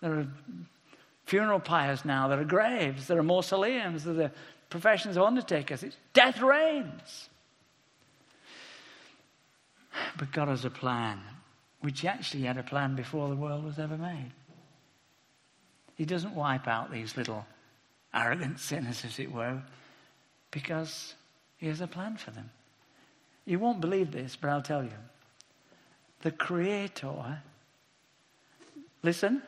There 0.00 0.20
are 0.20 0.26
funeral 1.24 1.58
pyres 1.58 2.04
now, 2.04 2.28
there 2.28 2.40
are 2.40 2.44
graves, 2.44 3.08
there 3.08 3.18
are 3.18 3.24
mausoleums, 3.24 4.04
there 4.04 4.26
are 4.26 4.32
professions 4.70 5.16
of 5.16 5.24
undertakers. 5.24 5.82
It's, 5.82 5.96
death 6.14 6.40
reigns. 6.40 7.28
But 10.16 10.32
God 10.32 10.48
has 10.48 10.64
a 10.64 10.70
plan, 10.70 11.20
which 11.80 12.00
He 12.00 12.08
actually 12.08 12.44
had 12.44 12.56
a 12.56 12.62
plan 12.62 12.94
before 12.94 13.28
the 13.28 13.36
world 13.36 13.64
was 13.64 13.78
ever 13.78 13.98
made. 13.98 14.30
He 15.96 16.06
doesn't 16.06 16.34
wipe 16.34 16.66
out 16.66 16.90
these 16.90 17.16
little 17.16 17.44
arrogant 18.14 18.60
sinners, 18.60 19.04
as 19.04 19.18
it 19.18 19.30
were, 19.30 19.60
because 20.50 21.14
He 21.58 21.66
has 21.66 21.80
a 21.80 21.86
plan 21.86 22.16
for 22.16 22.30
them. 22.30 22.50
You 23.44 23.58
won't 23.58 23.80
believe 23.80 24.12
this, 24.12 24.36
but 24.36 24.48
I'll 24.48 24.62
tell 24.62 24.84
you. 24.84 24.90
The 26.22 26.30
Creator, 26.30 27.42
listen, 29.02 29.42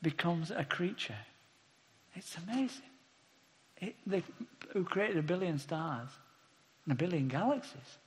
becomes 0.00 0.50
a 0.50 0.64
creature. 0.64 1.16
It's 2.14 2.36
amazing. 2.36 2.91
It, 3.82 3.96
they, 4.06 4.22
who 4.72 4.84
created 4.84 5.18
a 5.18 5.22
billion 5.22 5.58
stars 5.58 6.08
and 6.84 6.92
a 6.92 6.96
billion 6.96 7.28
galaxies 7.28 7.98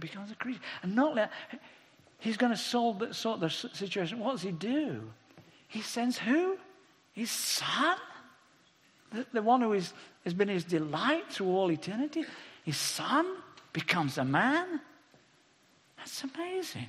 becomes 0.00 0.32
a 0.32 0.34
creature. 0.34 0.60
And 0.82 0.96
not 0.96 1.14
that, 1.14 1.30
he's 2.18 2.36
going 2.36 2.50
to 2.50 2.58
solve 2.58 2.98
the, 2.98 3.14
sort 3.14 3.38
the 3.40 3.50
situation. 3.50 4.18
What 4.18 4.32
does 4.32 4.42
he 4.42 4.50
do? 4.50 5.02
He 5.68 5.82
sends 5.82 6.18
who? 6.18 6.56
His 7.12 7.30
son? 7.30 7.98
The, 9.12 9.26
the 9.32 9.42
one 9.42 9.60
who 9.60 9.74
is, 9.74 9.92
has 10.24 10.34
been 10.34 10.48
his 10.48 10.64
delight 10.64 11.30
through 11.30 11.48
all 11.48 11.70
eternity? 11.70 12.24
His 12.64 12.76
son 12.76 13.26
becomes 13.72 14.18
a 14.18 14.24
man? 14.24 14.80
That's 15.98 16.24
amazing. 16.24 16.88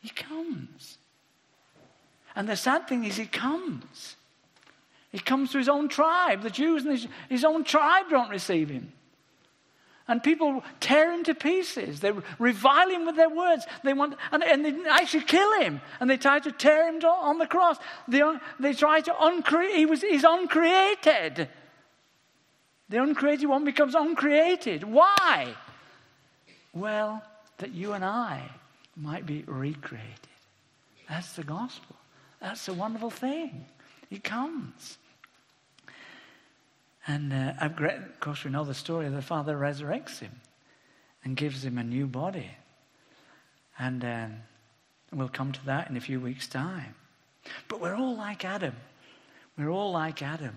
He 0.00 0.08
comes. 0.08 0.98
And 2.34 2.48
the 2.48 2.56
sad 2.56 2.88
thing 2.88 3.04
is, 3.04 3.16
he 3.16 3.26
comes. 3.26 4.16
He 5.10 5.18
comes 5.18 5.52
to 5.52 5.58
his 5.58 5.68
own 5.68 5.88
tribe. 5.88 6.42
The 6.42 6.50
Jews 6.50 6.84
and 6.84 6.92
his, 6.92 7.08
his 7.28 7.44
own 7.44 7.64
tribe 7.64 8.06
don't 8.10 8.30
receive 8.30 8.70
him. 8.70 8.92
And 10.06 10.22
people 10.22 10.64
tear 10.80 11.12
him 11.12 11.22
to 11.24 11.34
pieces. 11.34 12.00
They 12.00 12.12
revile 12.38 12.88
him 12.88 13.06
with 13.06 13.14
their 13.16 13.28
words. 13.28 13.64
They 13.84 13.92
want, 13.92 14.16
and, 14.32 14.42
and 14.42 14.64
they 14.64 14.74
actually 14.88 15.22
kill 15.22 15.60
him. 15.60 15.80
And 16.00 16.10
they 16.10 16.16
try 16.16 16.40
to 16.40 16.50
tear 16.50 16.88
him 16.88 17.00
to, 17.00 17.06
on 17.06 17.38
the 17.38 17.46
cross. 17.46 17.76
They, 18.08 18.22
they 18.58 18.72
try 18.72 19.02
to 19.02 19.14
uncreate. 19.20 19.76
He 19.76 19.86
was, 19.86 20.00
he's 20.00 20.24
uncreated. 20.24 21.48
The 22.88 23.02
uncreated 23.02 23.48
one 23.48 23.64
becomes 23.64 23.94
uncreated. 23.94 24.82
Why? 24.82 25.54
Well, 26.72 27.22
that 27.58 27.72
you 27.72 27.92
and 27.92 28.04
I 28.04 28.50
might 28.96 29.26
be 29.26 29.44
recreated. 29.46 30.28
That's 31.08 31.34
the 31.34 31.44
gospel. 31.44 31.94
That's 32.40 32.66
a 32.68 32.74
wonderful 32.74 33.10
thing. 33.10 33.64
He 34.10 34.18
comes. 34.18 34.98
And 37.06 37.32
uh, 37.32 37.54
of 37.60 38.20
course, 38.20 38.44
we 38.44 38.50
know 38.50 38.64
the 38.64 38.74
story. 38.74 39.08
The 39.08 39.22
Father 39.22 39.56
resurrects 39.56 40.18
him 40.18 40.32
and 41.24 41.36
gives 41.36 41.64
him 41.64 41.78
a 41.78 41.84
new 41.84 42.06
body. 42.06 42.50
And 43.78 44.04
um, 44.04 44.34
we'll 45.12 45.28
come 45.28 45.52
to 45.52 45.64
that 45.66 45.88
in 45.88 45.96
a 45.96 46.00
few 46.00 46.20
weeks' 46.20 46.48
time. 46.48 46.94
But 47.68 47.80
we're 47.80 47.94
all 47.94 48.16
like 48.16 48.44
Adam. 48.44 48.74
We're 49.56 49.70
all 49.70 49.92
like 49.92 50.22
Adam. 50.22 50.56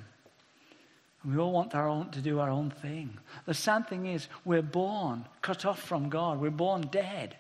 And 1.22 1.34
we 1.34 1.40
all 1.40 1.52
want 1.52 1.74
our 1.76 1.88
own, 1.88 2.10
to 2.12 2.22
do 2.22 2.40
our 2.40 2.50
own 2.50 2.72
thing. 2.72 3.18
The 3.46 3.54
sad 3.54 3.88
thing 3.88 4.08
is, 4.08 4.28
we're 4.44 4.62
born 4.62 5.26
cut 5.42 5.66
off 5.66 5.82
from 5.82 6.10
God. 6.10 6.42
We're 6.42 6.50
born 6.50 6.88
dead. 6.92 7.38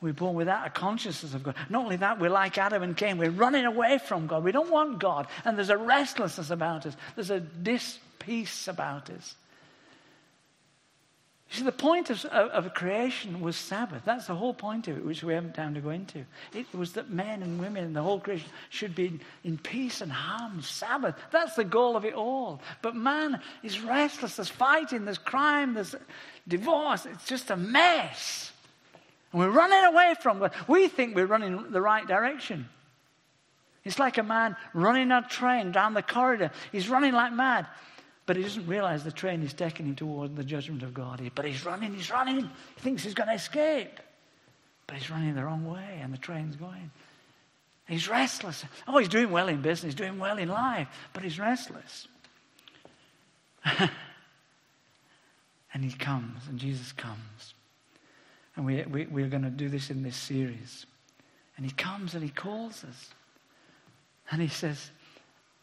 We're 0.00 0.12
born 0.12 0.34
without 0.34 0.66
a 0.66 0.70
consciousness 0.70 1.32
of 1.34 1.42
God. 1.42 1.54
Not 1.70 1.84
only 1.84 1.96
that, 1.96 2.20
we're 2.20 2.30
like 2.30 2.58
Adam 2.58 2.82
and 2.82 2.96
Cain. 2.96 3.16
We're 3.16 3.30
running 3.30 3.64
away 3.64 3.98
from 3.98 4.26
God. 4.26 4.44
We 4.44 4.52
don't 4.52 4.70
want 4.70 4.98
God. 4.98 5.26
And 5.44 5.56
there's 5.56 5.70
a 5.70 5.76
restlessness 5.76 6.50
about 6.50 6.84
us. 6.84 6.94
There's 7.14 7.30
a 7.30 7.40
dis 7.40 7.98
peace 8.18 8.68
about 8.68 9.08
us. 9.08 9.34
You 11.50 11.58
see, 11.58 11.64
the 11.64 11.72
point 11.72 12.10
of, 12.10 12.24
of, 12.24 12.74
creation 12.74 13.40
was 13.40 13.56
Sabbath. 13.56 14.02
That's 14.04 14.26
the 14.26 14.34
whole 14.34 14.52
point 14.52 14.88
of 14.88 14.98
it, 14.98 15.04
which 15.04 15.22
we 15.22 15.32
haven't 15.32 15.54
time 15.54 15.74
to 15.74 15.80
go 15.80 15.90
into. 15.90 16.24
It 16.52 16.66
was 16.74 16.94
that 16.94 17.10
men 17.10 17.42
and 17.42 17.60
women 17.60 17.84
and 17.84 17.96
the 17.96 18.02
whole 18.02 18.18
creation 18.18 18.48
should 18.68 18.96
be 18.96 19.20
in 19.44 19.56
peace 19.56 20.00
and 20.00 20.10
harmony. 20.10 20.62
Sabbath. 20.62 21.14
That's 21.30 21.54
the 21.54 21.64
goal 21.64 21.96
of 21.96 22.04
it 22.04 22.14
all. 22.14 22.60
But 22.82 22.96
man 22.96 23.40
is 23.62 23.80
restless. 23.80 24.36
There's 24.36 24.48
fighting, 24.48 25.04
there's 25.04 25.18
crime, 25.18 25.74
there's 25.74 25.94
divorce. 26.48 27.06
It's 27.06 27.26
just 27.26 27.50
a 27.50 27.56
mess. 27.56 28.50
And 29.36 29.44
we're 29.44 29.50
running 29.50 29.84
away 29.84 30.14
from 30.18 30.38
God. 30.38 30.52
We 30.66 30.88
think 30.88 31.14
we're 31.14 31.26
running 31.26 31.70
the 31.70 31.82
right 31.82 32.06
direction. 32.06 32.70
It's 33.84 33.98
like 33.98 34.16
a 34.16 34.22
man 34.22 34.56
running 34.72 35.12
a 35.12 35.20
train 35.28 35.72
down 35.72 35.92
the 35.92 36.00
corridor. 36.00 36.50
He's 36.72 36.88
running 36.88 37.12
like 37.12 37.34
mad. 37.34 37.66
But 38.24 38.36
he 38.36 38.42
doesn't 38.42 38.66
realize 38.66 39.04
the 39.04 39.12
train 39.12 39.42
is 39.42 39.52
taking 39.52 39.84
him 39.84 39.94
toward 39.94 40.36
the 40.36 40.42
judgment 40.42 40.82
of 40.82 40.94
God. 40.94 41.20
But 41.34 41.44
he's 41.44 41.66
running, 41.66 41.92
he's 41.92 42.10
running. 42.10 42.44
He 42.76 42.80
thinks 42.80 43.04
he's 43.04 43.12
going 43.12 43.28
to 43.28 43.34
escape. 43.34 44.00
But 44.86 44.96
he's 44.96 45.10
running 45.10 45.34
the 45.34 45.44
wrong 45.44 45.70
way, 45.70 46.00
and 46.00 46.14
the 46.14 46.18
train's 46.18 46.56
going. 46.56 46.90
He's 47.86 48.08
restless. 48.08 48.64
Oh, 48.88 48.96
he's 48.96 49.10
doing 49.10 49.30
well 49.30 49.48
in 49.48 49.60
business, 49.60 49.94
doing 49.94 50.18
well 50.18 50.38
in 50.38 50.48
life, 50.48 50.88
but 51.12 51.22
he's 51.22 51.38
restless. 51.38 52.08
and 55.74 55.84
he 55.84 55.92
comes, 55.92 56.48
and 56.48 56.58
Jesus 56.58 56.92
comes. 56.92 57.52
And 58.56 58.64
we, 58.64 58.82
we, 58.84 59.06
we're 59.06 59.28
going 59.28 59.42
to 59.42 59.50
do 59.50 59.68
this 59.68 59.90
in 59.90 60.02
this 60.02 60.16
series. 60.16 60.86
And 61.56 61.64
he 61.64 61.72
comes 61.72 62.14
and 62.14 62.22
he 62.22 62.30
calls 62.30 62.84
us. 62.84 63.10
And 64.30 64.42
he 64.42 64.48
says, 64.48 64.90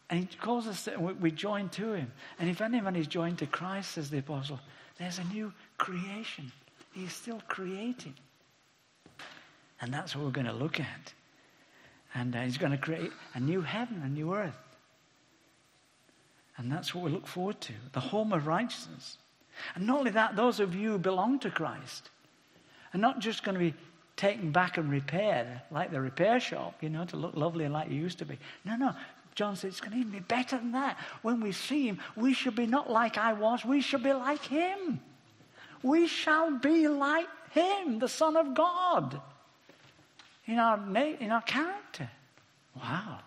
and 0.08 0.20
he 0.20 0.36
calls 0.36 0.66
us, 0.66 0.84
to, 0.84 0.96
we 0.98 1.30
join 1.30 1.68
to 1.70 1.92
him. 1.92 2.12
And 2.38 2.48
if 2.48 2.60
anyone 2.60 2.96
is 2.96 3.06
joined 3.06 3.38
to 3.38 3.46
Christ, 3.46 3.92
says 3.92 4.10
the 4.10 4.18
apostle, 4.18 4.60
there's 4.98 5.18
a 5.18 5.24
new 5.24 5.52
creation. 5.76 6.52
He's 6.92 7.12
still 7.12 7.42
creating. 7.48 8.14
And 9.80 9.92
that's 9.92 10.14
what 10.14 10.24
we're 10.24 10.30
going 10.30 10.46
to 10.46 10.52
look 10.52 10.78
at. 10.78 11.12
And 12.14 12.34
uh, 12.36 12.42
he's 12.42 12.58
going 12.58 12.72
to 12.72 12.78
create 12.78 13.10
a 13.34 13.40
new 13.40 13.60
heaven, 13.60 14.02
a 14.04 14.08
new 14.08 14.34
earth. 14.34 14.54
And 16.56 16.70
that's 16.70 16.94
what 16.94 17.04
we 17.04 17.10
look 17.10 17.26
forward 17.26 17.60
to 17.62 17.72
the 17.92 18.00
home 18.00 18.32
of 18.32 18.46
righteousness. 18.46 19.18
And 19.74 19.86
not 19.86 19.98
only 19.98 20.12
that, 20.12 20.36
those 20.36 20.60
of 20.60 20.74
you 20.74 20.92
who 20.92 20.98
belong 20.98 21.40
to 21.40 21.50
Christ 21.50 22.10
are 22.94 22.98
not 22.98 23.18
just 23.18 23.42
going 23.42 23.54
to 23.54 23.58
be 23.58 23.74
taken 24.16 24.52
back 24.52 24.78
and 24.78 24.90
repaired 24.90 25.48
like 25.70 25.90
the 25.90 26.00
repair 26.00 26.38
shop, 26.38 26.76
you 26.80 26.88
know, 26.88 27.04
to 27.04 27.16
look 27.16 27.34
lovely 27.34 27.64
and 27.64 27.74
like 27.74 27.90
you 27.90 28.00
used 28.00 28.18
to 28.18 28.24
be. 28.24 28.38
No, 28.64 28.76
no. 28.76 28.94
John 29.34 29.56
said, 29.56 29.68
It's 29.68 29.80
going 29.80 29.92
to 29.92 29.98
even 29.98 30.12
be 30.12 30.20
better 30.20 30.56
than 30.56 30.72
that. 30.72 30.96
When 31.22 31.40
we 31.40 31.50
see 31.52 31.88
him, 31.88 31.98
we 32.16 32.32
should 32.32 32.54
be 32.54 32.66
not 32.66 32.88
like 32.90 33.18
I 33.18 33.32
was, 33.32 33.64
we 33.64 33.80
should 33.80 34.02
be 34.02 34.12
like 34.12 34.44
him. 34.44 35.00
We 35.82 36.06
shall 36.06 36.52
be 36.52 36.88
like 36.88 37.26
him, 37.50 37.98
the 37.98 38.08
Son 38.08 38.36
of 38.36 38.54
God, 38.54 39.20
in 40.46 40.58
our, 40.58 40.78
in 40.96 41.30
our 41.30 41.42
character. 41.42 42.08
Wow. 42.76 43.18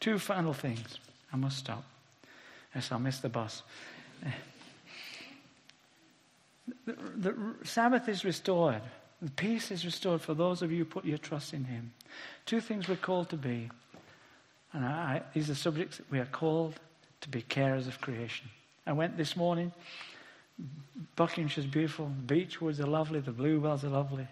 Two 0.00 0.18
final 0.18 0.52
things. 0.52 0.98
I 1.32 1.36
must 1.36 1.58
stop. 1.58 1.84
Yes, 2.74 2.90
I'll 2.90 2.98
miss 2.98 3.18
the 3.18 3.28
bus. 3.28 3.62
The, 6.86 6.96
the, 7.16 7.54
Sabbath 7.64 8.08
is 8.08 8.24
restored. 8.24 8.82
The 9.20 9.30
peace 9.30 9.70
is 9.70 9.84
restored 9.84 10.20
for 10.20 10.34
those 10.34 10.62
of 10.62 10.70
you 10.70 10.78
who 10.78 10.84
put 10.84 11.04
your 11.04 11.18
trust 11.18 11.52
in 11.52 11.64
Him. 11.64 11.92
Two 12.46 12.60
things 12.60 12.88
we're 12.88 12.96
called 12.96 13.28
to 13.30 13.36
be 13.36 13.70
and 14.72 14.84
I, 14.84 15.22
these 15.34 15.50
are 15.50 15.54
subjects 15.54 15.96
that 15.96 16.10
we 16.10 16.18
are 16.18 16.26
called 16.26 16.78
to 17.22 17.28
be 17.28 17.42
carers 17.42 17.86
of 17.86 18.00
creation. 18.00 18.48
I 18.86 18.92
went 18.92 19.16
this 19.16 19.36
morning. 19.36 19.72
Buckinghamshire's 21.16 21.66
beautiful. 21.66 22.10
The 22.26 22.34
beechwoods 22.34 22.78
are 22.80 22.86
lovely. 22.86 23.20
The 23.20 23.32
bluebells 23.32 23.84
are 23.84 23.88
lovely. 23.88 24.28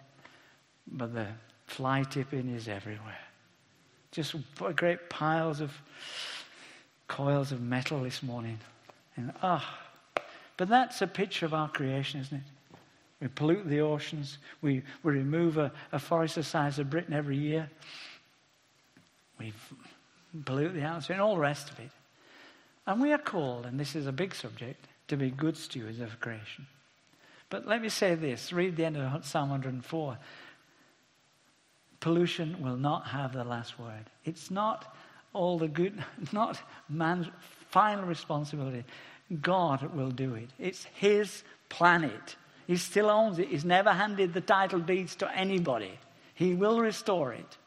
But 0.87 1.13
the 1.13 1.27
fly 1.65 2.03
tipping 2.03 2.49
is 2.49 2.67
everywhere. 2.67 3.19
Just 4.11 4.35
great 4.75 5.09
piles 5.09 5.59
of 5.59 5.71
coils 7.07 7.51
of 7.51 7.61
metal 7.61 8.01
this 8.03 8.23
morning. 8.23 8.59
And 9.17 9.33
ah, 9.43 9.63
oh, 9.63 9.88
but 10.59 10.67
that's 10.67 11.01
a 11.01 11.07
picture 11.07 11.45
of 11.45 11.53
our 11.53 11.69
creation, 11.69 12.19
isn't 12.19 12.35
it? 12.35 12.43
We 13.21 13.29
pollute 13.29 13.69
the 13.69 13.79
oceans. 13.79 14.39
We, 14.61 14.83
we 15.03 15.13
remove 15.13 15.57
a, 15.57 15.71
a 15.93 15.99
forest 15.99 16.35
the 16.35 16.43
size 16.43 16.79
of 16.79 16.89
Britain 16.89 17.13
every 17.13 17.37
year. 17.37 17.69
We've 19.39 19.55
pollute 20.43 20.73
the 20.73 20.81
atmosphere, 20.81 21.13
and 21.13 21.23
all 21.23 21.35
the 21.35 21.41
rest 21.41 21.69
of 21.69 21.79
it. 21.79 21.91
And 22.85 23.01
we 23.01 23.13
are 23.13 23.17
called, 23.17 23.67
and 23.67 23.79
this 23.79 23.95
is 23.95 24.05
a 24.05 24.11
big 24.11 24.35
subject, 24.35 24.85
to 25.07 25.15
be 25.15 25.31
good 25.31 25.55
stewards 25.55 26.01
of 26.01 26.19
creation. 26.19 26.67
But 27.49 27.65
let 27.65 27.81
me 27.81 27.87
say 27.87 28.15
this 28.15 28.51
read 28.51 28.75
the 28.75 28.83
end 28.83 28.97
of 28.97 29.25
Psalm 29.25 29.51
104. 29.51 30.17
pollution 32.01 32.61
will 32.61 32.75
not 32.75 33.07
have 33.07 33.31
the 33.31 33.45
last 33.45 33.79
word. 33.79 34.09
It's 34.25 34.51
not 34.51 34.93
all 35.31 35.57
the 35.57 35.69
good, 35.69 36.03
not 36.33 36.61
man's 36.89 37.27
final 37.69 38.03
responsibility. 38.03 38.83
God 39.41 39.95
will 39.95 40.11
do 40.11 40.35
it. 40.35 40.49
It's 40.57 40.85
His 40.95 41.43
planet. 41.69 42.35
He 42.67 42.77
still 42.77 43.09
owns 43.09 43.39
it. 43.39 43.47
He's 43.47 43.65
never 43.65 43.91
handed 43.91 44.33
the 44.33 44.41
title 44.41 44.79
deeds 44.79 45.15
to 45.17 45.35
anybody. 45.35 45.97
He 46.35 46.53
will 46.53 46.79
restore 46.79 47.33
it. 47.33 47.57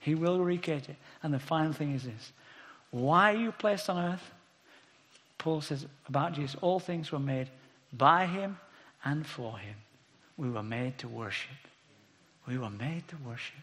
He 0.00 0.14
will 0.14 0.40
recreate 0.40 0.88
it. 0.88 0.96
And 1.22 1.32
the 1.32 1.38
final 1.38 1.72
thing 1.72 1.94
is 1.94 2.02
this 2.02 2.32
why 2.90 3.34
are 3.34 3.38
you 3.38 3.52
placed 3.52 3.90
on 3.90 4.12
earth? 4.12 4.30
Paul 5.38 5.60
says 5.60 5.86
about 6.08 6.34
Jesus, 6.34 6.56
all 6.60 6.78
things 6.78 7.10
were 7.10 7.18
made 7.18 7.48
by 7.92 8.26
him 8.26 8.58
and 9.04 9.26
for 9.26 9.58
him. 9.58 9.74
We 10.36 10.48
were 10.48 10.62
made 10.62 10.98
to 10.98 11.08
worship. 11.08 11.50
We 12.46 12.58
were 12.58 12.70
made 12.70 13.06
to 13.08 13.16
worship. 13.26 13.56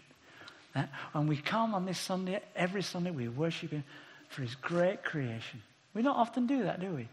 When 1.11 1.27
we 1.27 1.37
come 1.37 1.73
on 1.73 1.85
this 1.85 1.99
Sunday, 1.99 2.41
every 2.55 2.81
Sunday, 2.81 3.11
we 3.11 3.27
worship 3.27 3.71
him 3.71 3.83
for 4.29 4.41
his 4.41 4.55
great 4.55 5.03
creation. 5.03 5.61
We 5.93 6.01
don't 6.01 6.15
often 6.15 6.47
do 6.47 6.63
that, 6.63 6.79
do 6.79 6.91
we? 6.91 7.07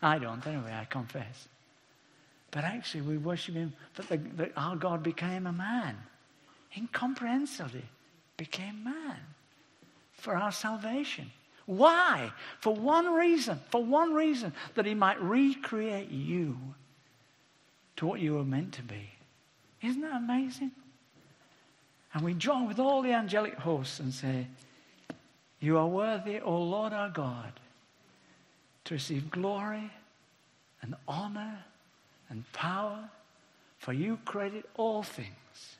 I 0.00 0.18
don't, 0.18 0.46
anyway, 0.46 0.72
I 0.72 0.84
confess. 0.84 1.48
But 2.50 2.64
actually, 2.64 3.02
we 3.02 3.18
worship 3.18 3.54
him 3.54 3.72
that, 3.96 4.08
the, 4.08 4.16
that 4.36 4.52
our 4.56 4.76
God 4.76 5.02
became 5.02 5.46
a 5.46 5.52
man. 5.52 5.96
Incomprehensibly 6.76 7.84
became 8.36 8.84
man 8.84 9.18
for 10.12 10.34
our 10.34 10.52
salvation. 10.52 11.30
Why? 11.66 12.32
For 12.60 12.74
one 12.74 13.12
reason. 13.12 13.60
For 13.70 13.84
one 13.84 14.14
reason 14.14 14.52
that 14.74 14.86
he 14.86 14.94
might 14.94 15.20
recreate 15.20 16.10
you 16.10 16.56
to 17.96 18.06
what 18.06 18.20
you 18.20 18.34
were 18.34 18.44
meant 18.44 18.72
to 18.74 18.82
be. 18.82 19.10
Isn't 19.82 20.00
that 20.02 20.16
amazing? 20.16 20.70
And 22.14 22.24
we 22.24 22.34
join 22.34 22.66
with 22.66 22.78
all 22.78 23.02
the 23.02 23.12
angelic 23.12 23.54
hosts 23.54 24.00
and 24.00 24.12
say, 24.12 24.46
You 25.60 25.76
are 25.78 25.86
worthy, 25.86 26.40
O 26.40 26.62
Lord 26.62 26.92
our 26.92 27.10
God, 27.10 27.52
to 28.88 28.94
receive 28.94 29.30
glory 29.30 29.90
and 30.80 30.94
honor 31.06 31.58
and 32.30 32.50
power, 32.54 33.10
for 33.78 33.92
you 33.92 34.18
created 34.24 34.64
all 34.76 35.02
things. 35.02 35.76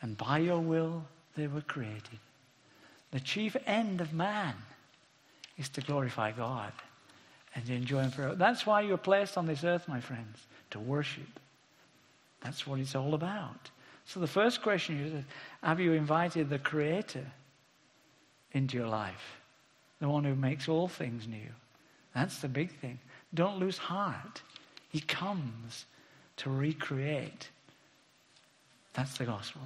And 0.00 0.16
by 0.16 0.38
your 0.38 0.60
will 0.60 1.04
they 1.36 1.48
were 1.48 1.60
created. 1.62 2.20
The 3.10 3.18
chief 3.18 3.56
end 3.66 4.00
of 4.00 4.12
man 4.12 4.54
is 5.56 5.68
to 5.70 5.80
glorify 5.80 6.30
God 6.30 6.72
and 7.52 7.66
to 7.66 7.74
enjoy 7.74 8.02
Him 8.02 8.10
forever. 8.12 8.36
That's 8.36 8.64
why 8.64 8.82
you're 8.82 8.96
placed 8.96 9.36
on 9.36 9.46
this 9.46 9.64
earth, 9.64 9.88
my 9.88 10.00
friends, 10.00 10.46
to 10.70 10.78
worship. 10.78 11.40
That's 12.42 12.64
what 12.64 12.78
it's 12.78 12.94
all 12.94 13.14
about. 13.14 13.70
So 14.04 14.20
the 14.20 14.28
first 14.28 14.62
question 14.62 15.04
is 15.04 15.24
Have 15.64 15.80
you 15.80 15.94
invited 15.94 16.48
the 16.48 16.60
Creator 16.60 17.26
into 18.52 18.76
your 18.76 18.86
life? 18.86 19.37
The 20.00 20.08
one 20.08 20.24
who 20.24 20.34
makes 20.34 20.68
all 20.68 20.88
things 20.88 21.26
new. 21.26 21.50
That's 22.14 22.38
the 22.38 22.48
big 22.48 22.70
thing. 22.80 22.98
Don't 23.34 23.58
lose 23.58 23.78
heart. 23.78 24.42
He 24.88 25.00
comes 25.00 25.86
to 26.38 26.50
recreate. 26.50 27.48
That's 28.94 29.18
the 29.18 29.24
gospel. 29.24 29.62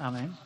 Amen. 0.00 0.36